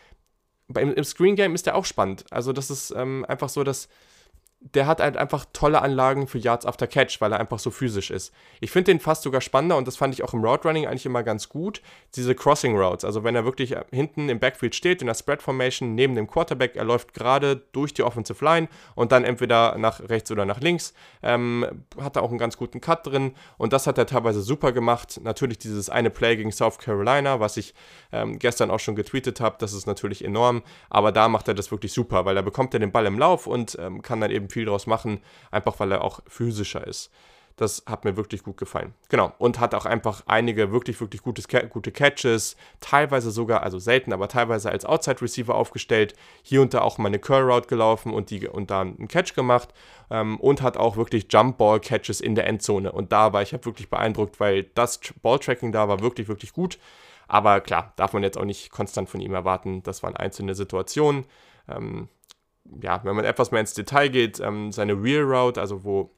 im, 0.73 0.93
im 0.93 1.03
Screen 1.03 1.36
Game 1.36 1.53
ist 1.53 1.65
der 1.65 1.75
auch 1.75 1.86
spannend. 1.86 2.25
Also 2.32 2.53
das 2.53 2.69
ist 2.69 2.91
ähm, 2.95 3.25
einfach 3.27 3.49
so, 3.49 3.65
dass 3.65 3.89
der 4.62 4.88
hat 4.88 5.00
halt 5.00 5.15
einfach 5.15 5.45
tolle 5.54 5.82
Anlagen 5.82 6.28
für 6.28 6.38
Yards 6.38 6.65
after 6.65 6.86
Catch, 6.86 7.22
weil 7.22 7.32
er 7.32 7.39
einfach 7.39 7.60
so 7.60 7.72
physisch 7.72 8.12
ist. 8.12 8.34
Ich 8.60 8.72
finde 8.72 8.91
den 8.91 9.00
fast 9.00 9.24
sogar 9.24 9.39
spannender 9.39 9.78
und 9.78 9.88
das 9.88 9.95
fand 9.95 10.13
ich 10.13 10.22
auch 10.22 10.34
im 10.34 10.43
Route 10.43 10.67
Running 10.67 10.86
eigentlich 10.86 11.06
immer 11.06 11.24
ganz 11.24 11.48
gut. 11.48 11.82
Diese 12.15 12.36
Crossing 12.36 12.78
Routes, 12.78 13.06
also 13.06 13.24
wenn 13.24 13.36
er 13.36 13.45
wirklich 13.45 13.76
hinten 13.91 14.28
im 14.28 14.39
Backfield 14.39 14.76
steht, 14.76 15.02
in 15.02 15.08
der 15.08 15.13
Spread 15.13 15.41
Formation 15.41 15.95
neben 15.95 16.13
dem 16.15 16.28
Quarterback, 16.28 16.76
er 16.76 16.84
läuft 16.84 17.13
gerade 17.13 17.56
durch 17.72 17.93
die 17.93 18.04
Offensive 18.04 18.43
Line 18.43 18.67
und 18.95 19.13
dann 19.13 19.24
entweder 19.24 19.78
nach 19.78 20.02
rechts 20.02 20.30
oder 20.30 20.45
nach 20.45 20.60
links, 20.60 20.93
ähm, 21.24 21.86
hat 22.00 22.17
er 22.17 22.24
auch 22.24 22.30
einen 22.30 22.38
ganz 22.38 22.58
guten 22.58 22.82
Cut 22.82 23.08
drin 23.08 23.36
und 23.58 23.72
das 23.72 23.88
hat 23.88 23.98
er 23.98 24.08
teilweise 24.08 24.41
super 24.41 24.74
gemacht. 24.74 25.22
Natürlich 25.24 25.60
dieses 25.60 25.89
eine 25.89 26.10
Play 26.10 26.36
gegen 26.36 26.52
South 26.52 26.80
Carolina, 26.80 27.39
was 27.39 27.56
ich 27.56 27.74
ähm, 28.12 28.38
gestern 28.39 28.72
auch 28.72 28.80
schon 28.80 28.98
getweetet 28.98 29.39
habe, 29.39 29.56
das 29.60 29.72
ist 29.72 29.88
natürlich 29.88 30.24
enorm, 30.24 30.63
aber 30.89 31.13
da 31.13 31.30
macht 31.30 31.48
er 31.48 31.54
das 31.54 31.72
wirklich 31.72 31.93
super, 31.93 32.26
weil 32.26 32.36
da 32.36 32.41
bekommt 32.41 32.74
er 32.74 32.82
den 32.82 32.91
Ball 32.91 33.06
im 33.06 33.17
Lauf 33.17 33.48
und 33.48 33.78
ähm, 33.80 34.02
kann 34.02 34.19
dann 34.19 34.32
eben 34.32 34.48
viel 34.51 34.65
draus 34.65 34.88
machen, 34.88 35.21
einfach 35.51 35.79
weil 35.79 35.91
er 35.91 36.03
auch 36.03 36.21
physischer 36.27 36.85
ist. 36.85 37.12
Das 37.59 37.83
hat 37.85 38.05
mir 38.05 38.15
wirklich 38.15 38.43
gut 38.43 38.55
gefallen. 38.55 38.93
Genau. 39.09 39.33
Und 39.38 39.59
hat 39.59 39.75
auch 39.75 39.85
einfach 39.85 40.23
einige 40.27 40.71
wirklich, 40.71 41.01
wirklich 41.01 41.21
gutes, 41.21 41.45
gute 41.49 41.91
Catches. 41.91 42.55
Teilweise 42.79 43.31
sogar, 43.31 43.63
also 43.63 43.79
selten, 43.79 44.13
aber 44.13 44.29
teilweise 44.29 44.71
als 44.71 44.85
Outside 44.85 45.21
Receiver 45.21 45.53
aufgestellt. 45.53 46.13
Hier 46.41 46.62
und 46.62 46.73
da 46.73 46.79
auch 46.79 46.97
mal 46.97 47.09
eine 47.09 47.19
Curl 47.19 47.51
Route 47.51 47.67
gelaufen 47.67 48.13
und, 48.13 48.29
die, 48.29 48.47
und 48.47 48.71
da 48.71 48.79
einen 48.79 49.09
Catch 49.09 49.35
gemacht. 49.35 49.73
Ähm, 50.09 50.39
und 50.39 50.62
hat 50.62 50.77
auch 50.77 50.95
wirklich 50.95 51.27
Jump 51.29 51.57
Ball 51.57 51.81
Catches 51.81 52.21
in 52.21 52.33
der 52.33 52.47
Endzone. 52.47 52.93
Und 52.93 53.12
da 53.12 53.33
war 53.33 53.41
ich 53.41 53.51
wirklich 53.51 53.89
beeindruckt, 53.89 54.39
weil 54.39 54.63
das 54.63 55.01
Ball 55.21 55.38
Tracking 55.38 55.73
da 55.73 55.89
war 55.89 55.99
wirklich, 55.99 56.29
wirklich 56.29 56.53
gut. 56.53 56.79
Aber 57.27 57.59
klar, 57.59 57.91
darf 57.97 58.13
man 58.13 58.23
jetzt 58.23 58.38
auch 58.38 58.45
nicht 58.45 58.71
konstant 58.71 59.09
von 59.09 59.19
ihm 59.19 59.33
erwarten. 59.33 59.83
Das 59.83 60.01
waren 60.01 60.15
einzelne 60.15 60.55
Situationen. 60.55 61.25
Ähm, 61.67 62.07
ja, 62.82 63.04
wenn 63.04 63.15
man 63.15 63.26
etwas 63.26 63.52
mehr 63.52 63.62
ins 63.62 63.74
Detail 63.74 64.10
geht, 64.10 64.39
ähm, 64.39 64.72
seine 64.72 64.93
Real 64.93 65.24
Route, 65.24 65.60
also 65.60 65.84
wo 65.84 66.12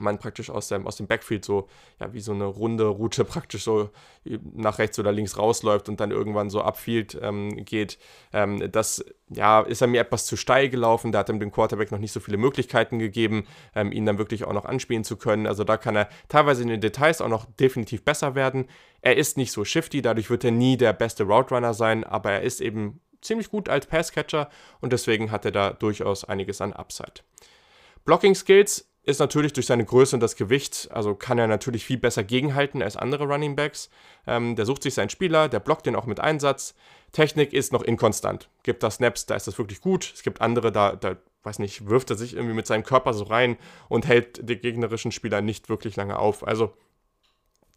man 0.00 0.18
praktisch 0.18 0.50
aus 0.50 0.68
dem, 0.68 0.86
aus 0.86 0.96
dem 0.96 1.06
Backfield 1.06 1.44
so, 1.44 1.68
ja, 2.00 2.12
wie 2.12 2.20
so 2.20 2.32
eine 2.32 2.44
runde 2.44 2.86
Route 2.86 3.24
praktisch 3.24 3.64
so 3.64 3.90
nach 4.24 4.78
rechts 4.78 4.98
oder 4.98 5.12
links 5.12 5.38
rausläuft 5.38 5.88
und 5.88 6.00
dann 6.00 6.10
irgendwann 6.10 6.50
so 6.50 6.62
upfield 6.62 7.18
ähm, 7.20 7.64
geht. 7.64 7.98
Ähm, 8.32 8.70
das, 8.72 9.04
ja, 9.28 9.60
ist 9.60 9.80
er 9.80 9.88
mir 9.88 10.00
etwas 10.00 10.26
zu 10.26 10.36
steil 10.36 10.68
gelaufen. 10.68 11.12
Da 11.12 11.20
hat 11.20 11.28
ihm 11.28 11.40
dem 11.40 11.52
Quarterback 11.52 11.92
noch 11.92 11.98
nicht 11.98 12.12
so 12.12 12.20
viele 12.20 12.36
Möglichkeiten 12.36 12.98
gegeben, 12.98 13.46
ähm, 13.74 13.92
ihn 13.92 14.06
dann 14.06 14.18
wirklich 14.18 14.44
auch 14.44 14.52
noch 14.52 14.64
anspielen 14.64 15.04
zu 15.04 15.16
können. 15.16 15.46
Also 15.46 15.64
da 15.64 15.76
kann 15.76 15.96
er 15.96 16.08
teilweise 16.28 16.62
in 16.62 16.68
den 16.68 16.80
Details 16.80 17.20
auch 17.20 17.28
noch 17.28 17.46
definitiv 17.46 18.04
besser 18.04 18.34
werden. 18.34 18.66
Er 19.00 19.16
ist 19.16 19.36
nicht 19.36 19.52
so 19.52 19.64
shifty, 19.64 20.02
dadurch 20.02 20.30
wird 20.30 20.44
er 20.44 20.50
nie 20.50 20.76
der 20.76 20.92
beste 20.92 21.24
Route 21.24 21.54
Runner 21.54 21.74
sein, 21.74 22.04
aber 22.04 22.32
er 22.32 22.42
ist 22.42 22.60
eben 22.60 23.00
ziemlich 23.24 23.50
gut 23.50 23.68
als 23.68 23.86
Passcatcher 23.86 24.48
und 24.80 24.92
deswegen 24.92 25.30
hat 25.30 25.44
er 25.44 25.52
da 25.52 25.70
durchaus 25.70 26.24
einiges 26.24 26.60
an 26.60 26.72
Upside. 26.72 27.22
Blocking 28.04 28.34
Skills 28.34 28.86
ist 29.04 29.20
natürlich 29.20 29.52
durch 29.52 29.66
seine 29.66 29.84
Größe 29.84 30.16
und 30.16 30.20
das 30.20 30.34
Gewicht, 30.34 30.88
also 30.90 31.14
kann 31.14 31.38
er 31.38 31.46
natürlich 31.46 31.84
viel 31.84 31.98
besser 31.98 32.24
gegenhalten 32.24 32.82
als 32.82 32.96
andere 32.96 33.24
Running 33.24 33.54
Backs. 33.54 33.90
Ähm, 34.26 34.56
der 34.56 34.64
sucht 34.64 34.82
sich 34.82 34.94
seinen 34.94 35.10
Spieler, 35.10 35.48
der 35.48 35.60
blockt 35.60 35.86
den 35.86 35.94
auch 35.94 36.06
mit 36.06 36.20
Einsatz. 36.20 36.74
Technik 37.12 37.52
ist 37.52 37.72
noch 37.72 37.82
inkonstant. 37.82 38.48
Gibt 38.62 38.82
da 38.82 38.90
Snaps, 38.90 39.26
da 39.26 39.34
ist 39.34 39.46
das 39.46 39.58
wirklich 39.58 39.82
gut. 39.82 40.10
Es 40.14 40.22
gibt 40.22 40.40
andere, 40.40 40.72
da, 40.72 40.96
da 40.96 41.16
weiß 41.42 41.58
nicht, 41.58 41.86
wirft 41.88 42.10
er 42.10 42.16
sich 42.16 42.34
irgendwie 42.34 42.54
mit 42.54 42.66
seinem 42.66 42.84
Körper 42.84 43.12
so 43.12 43.24
rein 43.24 43.58
und 43.88 44.06
hält 44.06 44.48
den 44.48 44.60
gegnerischen 44.60 45.12
Spieler 45.12 45.42
nicht 45.42 45.68
wirklich 45.68 45.96
lange 45.96 46.18
auf. 46.18 46.46
Also 46.46 46.72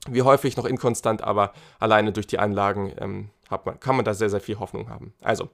wie 0.09 0.21
häufig 0.21 0.57
noch 0.57 0.65
inkonstant, 0.65 1.23
aber 1.23 1.53
alleine 1.79 2.11
durch 2.11 2.27
die 2.27 2.39
Anlagen 2.39 2.93
ähm, 2.99 3.29
man, 3.49 3.79
kann 3.79 3.95
man 3.95 4.05
da 4.05 4.13
sehr, 4.13 4.29
sehr 4.29 4.41
viel 4.41 4.59
Hoffnung 4.59 4.89
haben. 4.89 5.13
Also, 5.21 5.49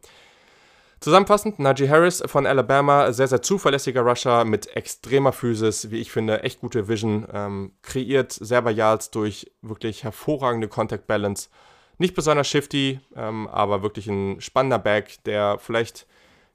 zusammenfassend, 1.00 1.60
Najee 1.60 1.90
Harris 1.90 2.24
von 2.26 2.46
Alabama, 2.46 3.12
sehr, 3.12 3.28
sehr 3.28 3.42
zuverlässiger 3.42 4.02
Rusher 4.02 4.46
mit 4.46 4.76
extremer 4.76 5.32
Physis, 5.32 5.92
wie 5.92 6.00
ich 6.00 6.12
finde, 6.12 6.44
echt 6.44 6.62
gute 6.62 6.88
Vision, 6.88 7.28
ähm, 7.34 7.74
kreiert 7.82 8.32
selber 8.32 8.72
Yards 8.72 9.12
durch 9.12 9.52
wirklich 9.62 10.04
hervorragende 10.04 10.68
Contact 10.68 11.08
Balance. 11.08 11.50
Nicht 11.98 12.16
besonders 12.16 12.48
shifty, 12.48 13.00
ähm, 13.16 13.48
aber 13.48 13.84
wirklich 13.84 14.08
ein 14.08 14.42
spannender 14.42 14.80
Back, 14.80 15.24
der 15.26 15.58
vielleicht 15.60 16.08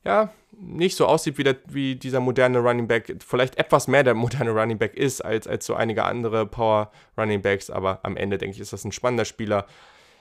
ja, 0.09 0.31
nicht 0.59 0.97
so 0.97 1.07
aussieht 1.07 1.37
wie, 1.37 1.45
der, 1.45 1.57
wie 1.67 1.95
dieser 1.95 2.21
moderne 2.21 2.59
Running 2.61 2.89
Back, 2.89 3.15
vielleicht 3.25 3.59
etwas 3.59 3.89
mehr 3.89 4.03
der 4.03 4.15
moderne 4.15 4.51
Running 4.51 4.79
Back 4.79 4.95
ist 4.95 5.21
als, 5.21 5.47
als 5.47 5.67
so 5.67 5.75
einige 5.75 6.05
andere 6.05 6.47
Power 6.47 6.91
Running 7.19 7.43
Backs, 7.43 7.69
aber 7.69 8.01
am 8.03 8.17
Ende 8.17 8.39
denke 8.39 8.55
ich, 8.55 8.61
ist 8.61 8.73
das 8.73 8.85
ein 8.85 8.93
spannender 8.93 9.27
Spieler. 9.27 9.67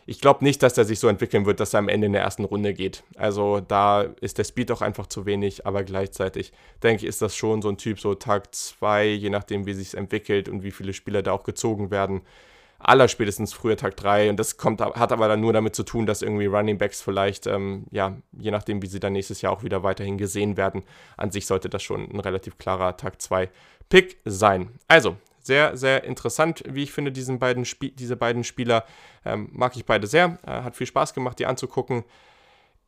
Ich 0.06 0.19
glaube 0.19 0.43
nicht, 0.43 0.62
dass 0.62 0.78
er 0.78 0.84
sich 0.84 1.00
so 1.00 1.08
entwickeln 1.08 1.45
wird, 1.45 1.62
dass 1.62 1.73
er 1.73 1.80
am 1.80 1.88
Ende 1.88 2.08
in 2.08 2.13
der 2.13 2.21
ersten 2.21 2.43
Runde 2.43 2.73
geht. 2.73 3.04
Also 3.15 3.62
da 3.62 4.02
ist 4.19 4.38
der 4.38 4.43
Speed 4.43 4.71
auch 4.71 4.82
einfach 4.82 5.08
zu 5.08 5.26
wenig, 5.26 5.65
aber 5.65 5.84
gleichzeitig 5.84 6.52
denke 6.84 7.04
ich, 7.04 7.10
ist 7.10 7.21
das 7.21 7.36
schon 7.36 7.62
so 7.62 7.69
ein 7.69 7.78
Typ, 7.78 8.00
so 8.00 8.13
Tag 8.13 8.54
2, 8.54 9.08
je 9.08 9.30
nachdem, 9.30 9.65
wie 9.65 9.73
sich 9.73 9.95
entwickelt 9.95 10.50
und 10.50 10.63
wie 10.63 10.71
viele 10.71 10.93
Spieler 10.93 11.21
da 11.21 11.32
auch 11.32 11.43
gezogen 11.43 11.91
werden 11.91 12.21
allerspätestens 12.80 13.54
früher 13.54 13.78
Tag 13.78 13.98
3. 13.98 14.30
Und 14.30 14.38
das 14.38 14.58
kommt, 14.58 14.82
hat 14.82 15.12
aber 15.12 15.28
dann 15.28 15.42
nur 15.42 15.54
damit 15.54 15.76
zu 15.76 15.84
tun, 15.84 16.06
dass 16.06 16.22
irgendwie 16.22 16.46
Running 16.46 16.78
Backs 16.78 17.02
vielleicht, 17.02 17.48
ähm, 17.48 17.86
ja, 17.92 18.18
je 18.32 18.52
nachdem, 18.52 18.82
wie 18.82 18.88
sie 18.88 19.00
dann 19.00 19.13
nächstes 19.13 19.42
Jahr 19.42 19.54
auch 19.54 19.63
wieder 19.63 19.84
weiterhin 19.84 20.18
gesehen 20.18 20.58
werden, 20.58 20.84
an 21.18 21.32
sich 21.32 21.48
sollte 21.48 21.70
das 21.70 21.84
schon 21.84 22.10
ein 22.12 22.20
relativ 22.20 22.58
klarer 22.58 22.98
Tag 22.98 23.22
2 23.22 23.50
Pick 23.90 24.18
sein. 24.26 24.72
Also, 24.88 25.18
sehr, 25.48 25.78
sehr 25.78 26.04
interessant, 26.04 26.62
wie 26.68 26.84
ich 26.84 26.92
finde, 26.92 27.12
diesen 27.12 27.40
beiden 27.40 27.66
diese 27.82 28.18
beiden 28.18 28.44
Spieler. 28.44 28.86
Ähm, 29.26 29.50
mag 29.54 29.76
ich 29.78 29.86
beide 29.86 30.06
sehr. 30.06 30.38
Äh, 30.46 30.62
hat 30.62 30.76
viel 30.76 30.88
Spaß 30.88 31.13
gemacht, 31.13 31.40
die 31.40 31.46
anzugucken. 31.46 32.04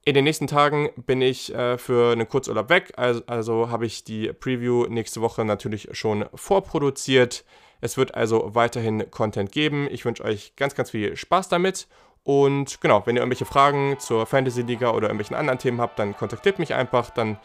In 0.05 0.13
den 0.13 0.23
nächsten 0.23 0.47
Tagen 0.47 0.89
bin 0.97 1.21
ich 1.21 1.53
äh, 1.53 1.77
für 1.77 2.11
einen 2.11 2.27
Kurzurlaub 2.27 2.69
weg, 2.69 2.93
also, 2.95 3.21
also 3.27 3.69
habe 3.69 3.85
ich 3.85 4.03
die 4.03 4.31
Preview 4.33 4.85
nächste 4.87 5.21
Woche 5.21 5.45
natürlich 5.45 5.89
schon 5.91 6.25
vorproduziert. 6.33 7.45
Es 7.81 7.97
wird 7.97 8.15
also 8.15 8.55
weiterhin 8.55 9.09
Content 9.11 9.51
geben. 9.51 9.87
Ich 9.91 10.05
wünsche 10.05 10.23
euch 10.23 10.55
ganz, 10.55 10.75
ganz 10.75 10.91
viel 10.91 11.15
Spaß 11.15 11.49
damit. 11.49 11.87
Und 12.23 12.81
genau, 12.81 13.05
wenn 13.05 13.15
ihr 13.15 13.21
irgendwelche 13.21 13.45
Fragen 13.45 13.97
zur 13.99 14.25
Fantasy 14.25 14.61
Liga 14.61 14.91
oder 14.91 15.07
irgendwelchen 15.07 15.35
anderen 15.35 15.59
Themen 15.59 15.81
habt, 15.81 15.97
dann 15.99 16.15
kontaktiert 16.15 16.59
mich 16.59 16.73
einfach. 16.73 17.09
Dann 17.09 17.39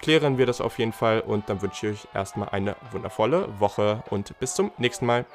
klären 0.00 0.38
wir 0.38 0.46
das 0.46 0.60
auf 0.60 0.78
jeden 0.78 0.92
Fall. 0.92 1.20
Und 1.20 1.48
dann 1.48 1.62
wünsche 1.62 1.88
ich 1.88 1.92
euch 1.94 2.08
erstmal 2.14 2.48
eine 2.48 2.76
wundervolle 2.90 3.48
Woche 3.60 4.02
und 4.10 4.38
bis 4.38 4.54
zum 4.54 4.72
nächsten 4.78 5.06
Mal. 5.06 5.26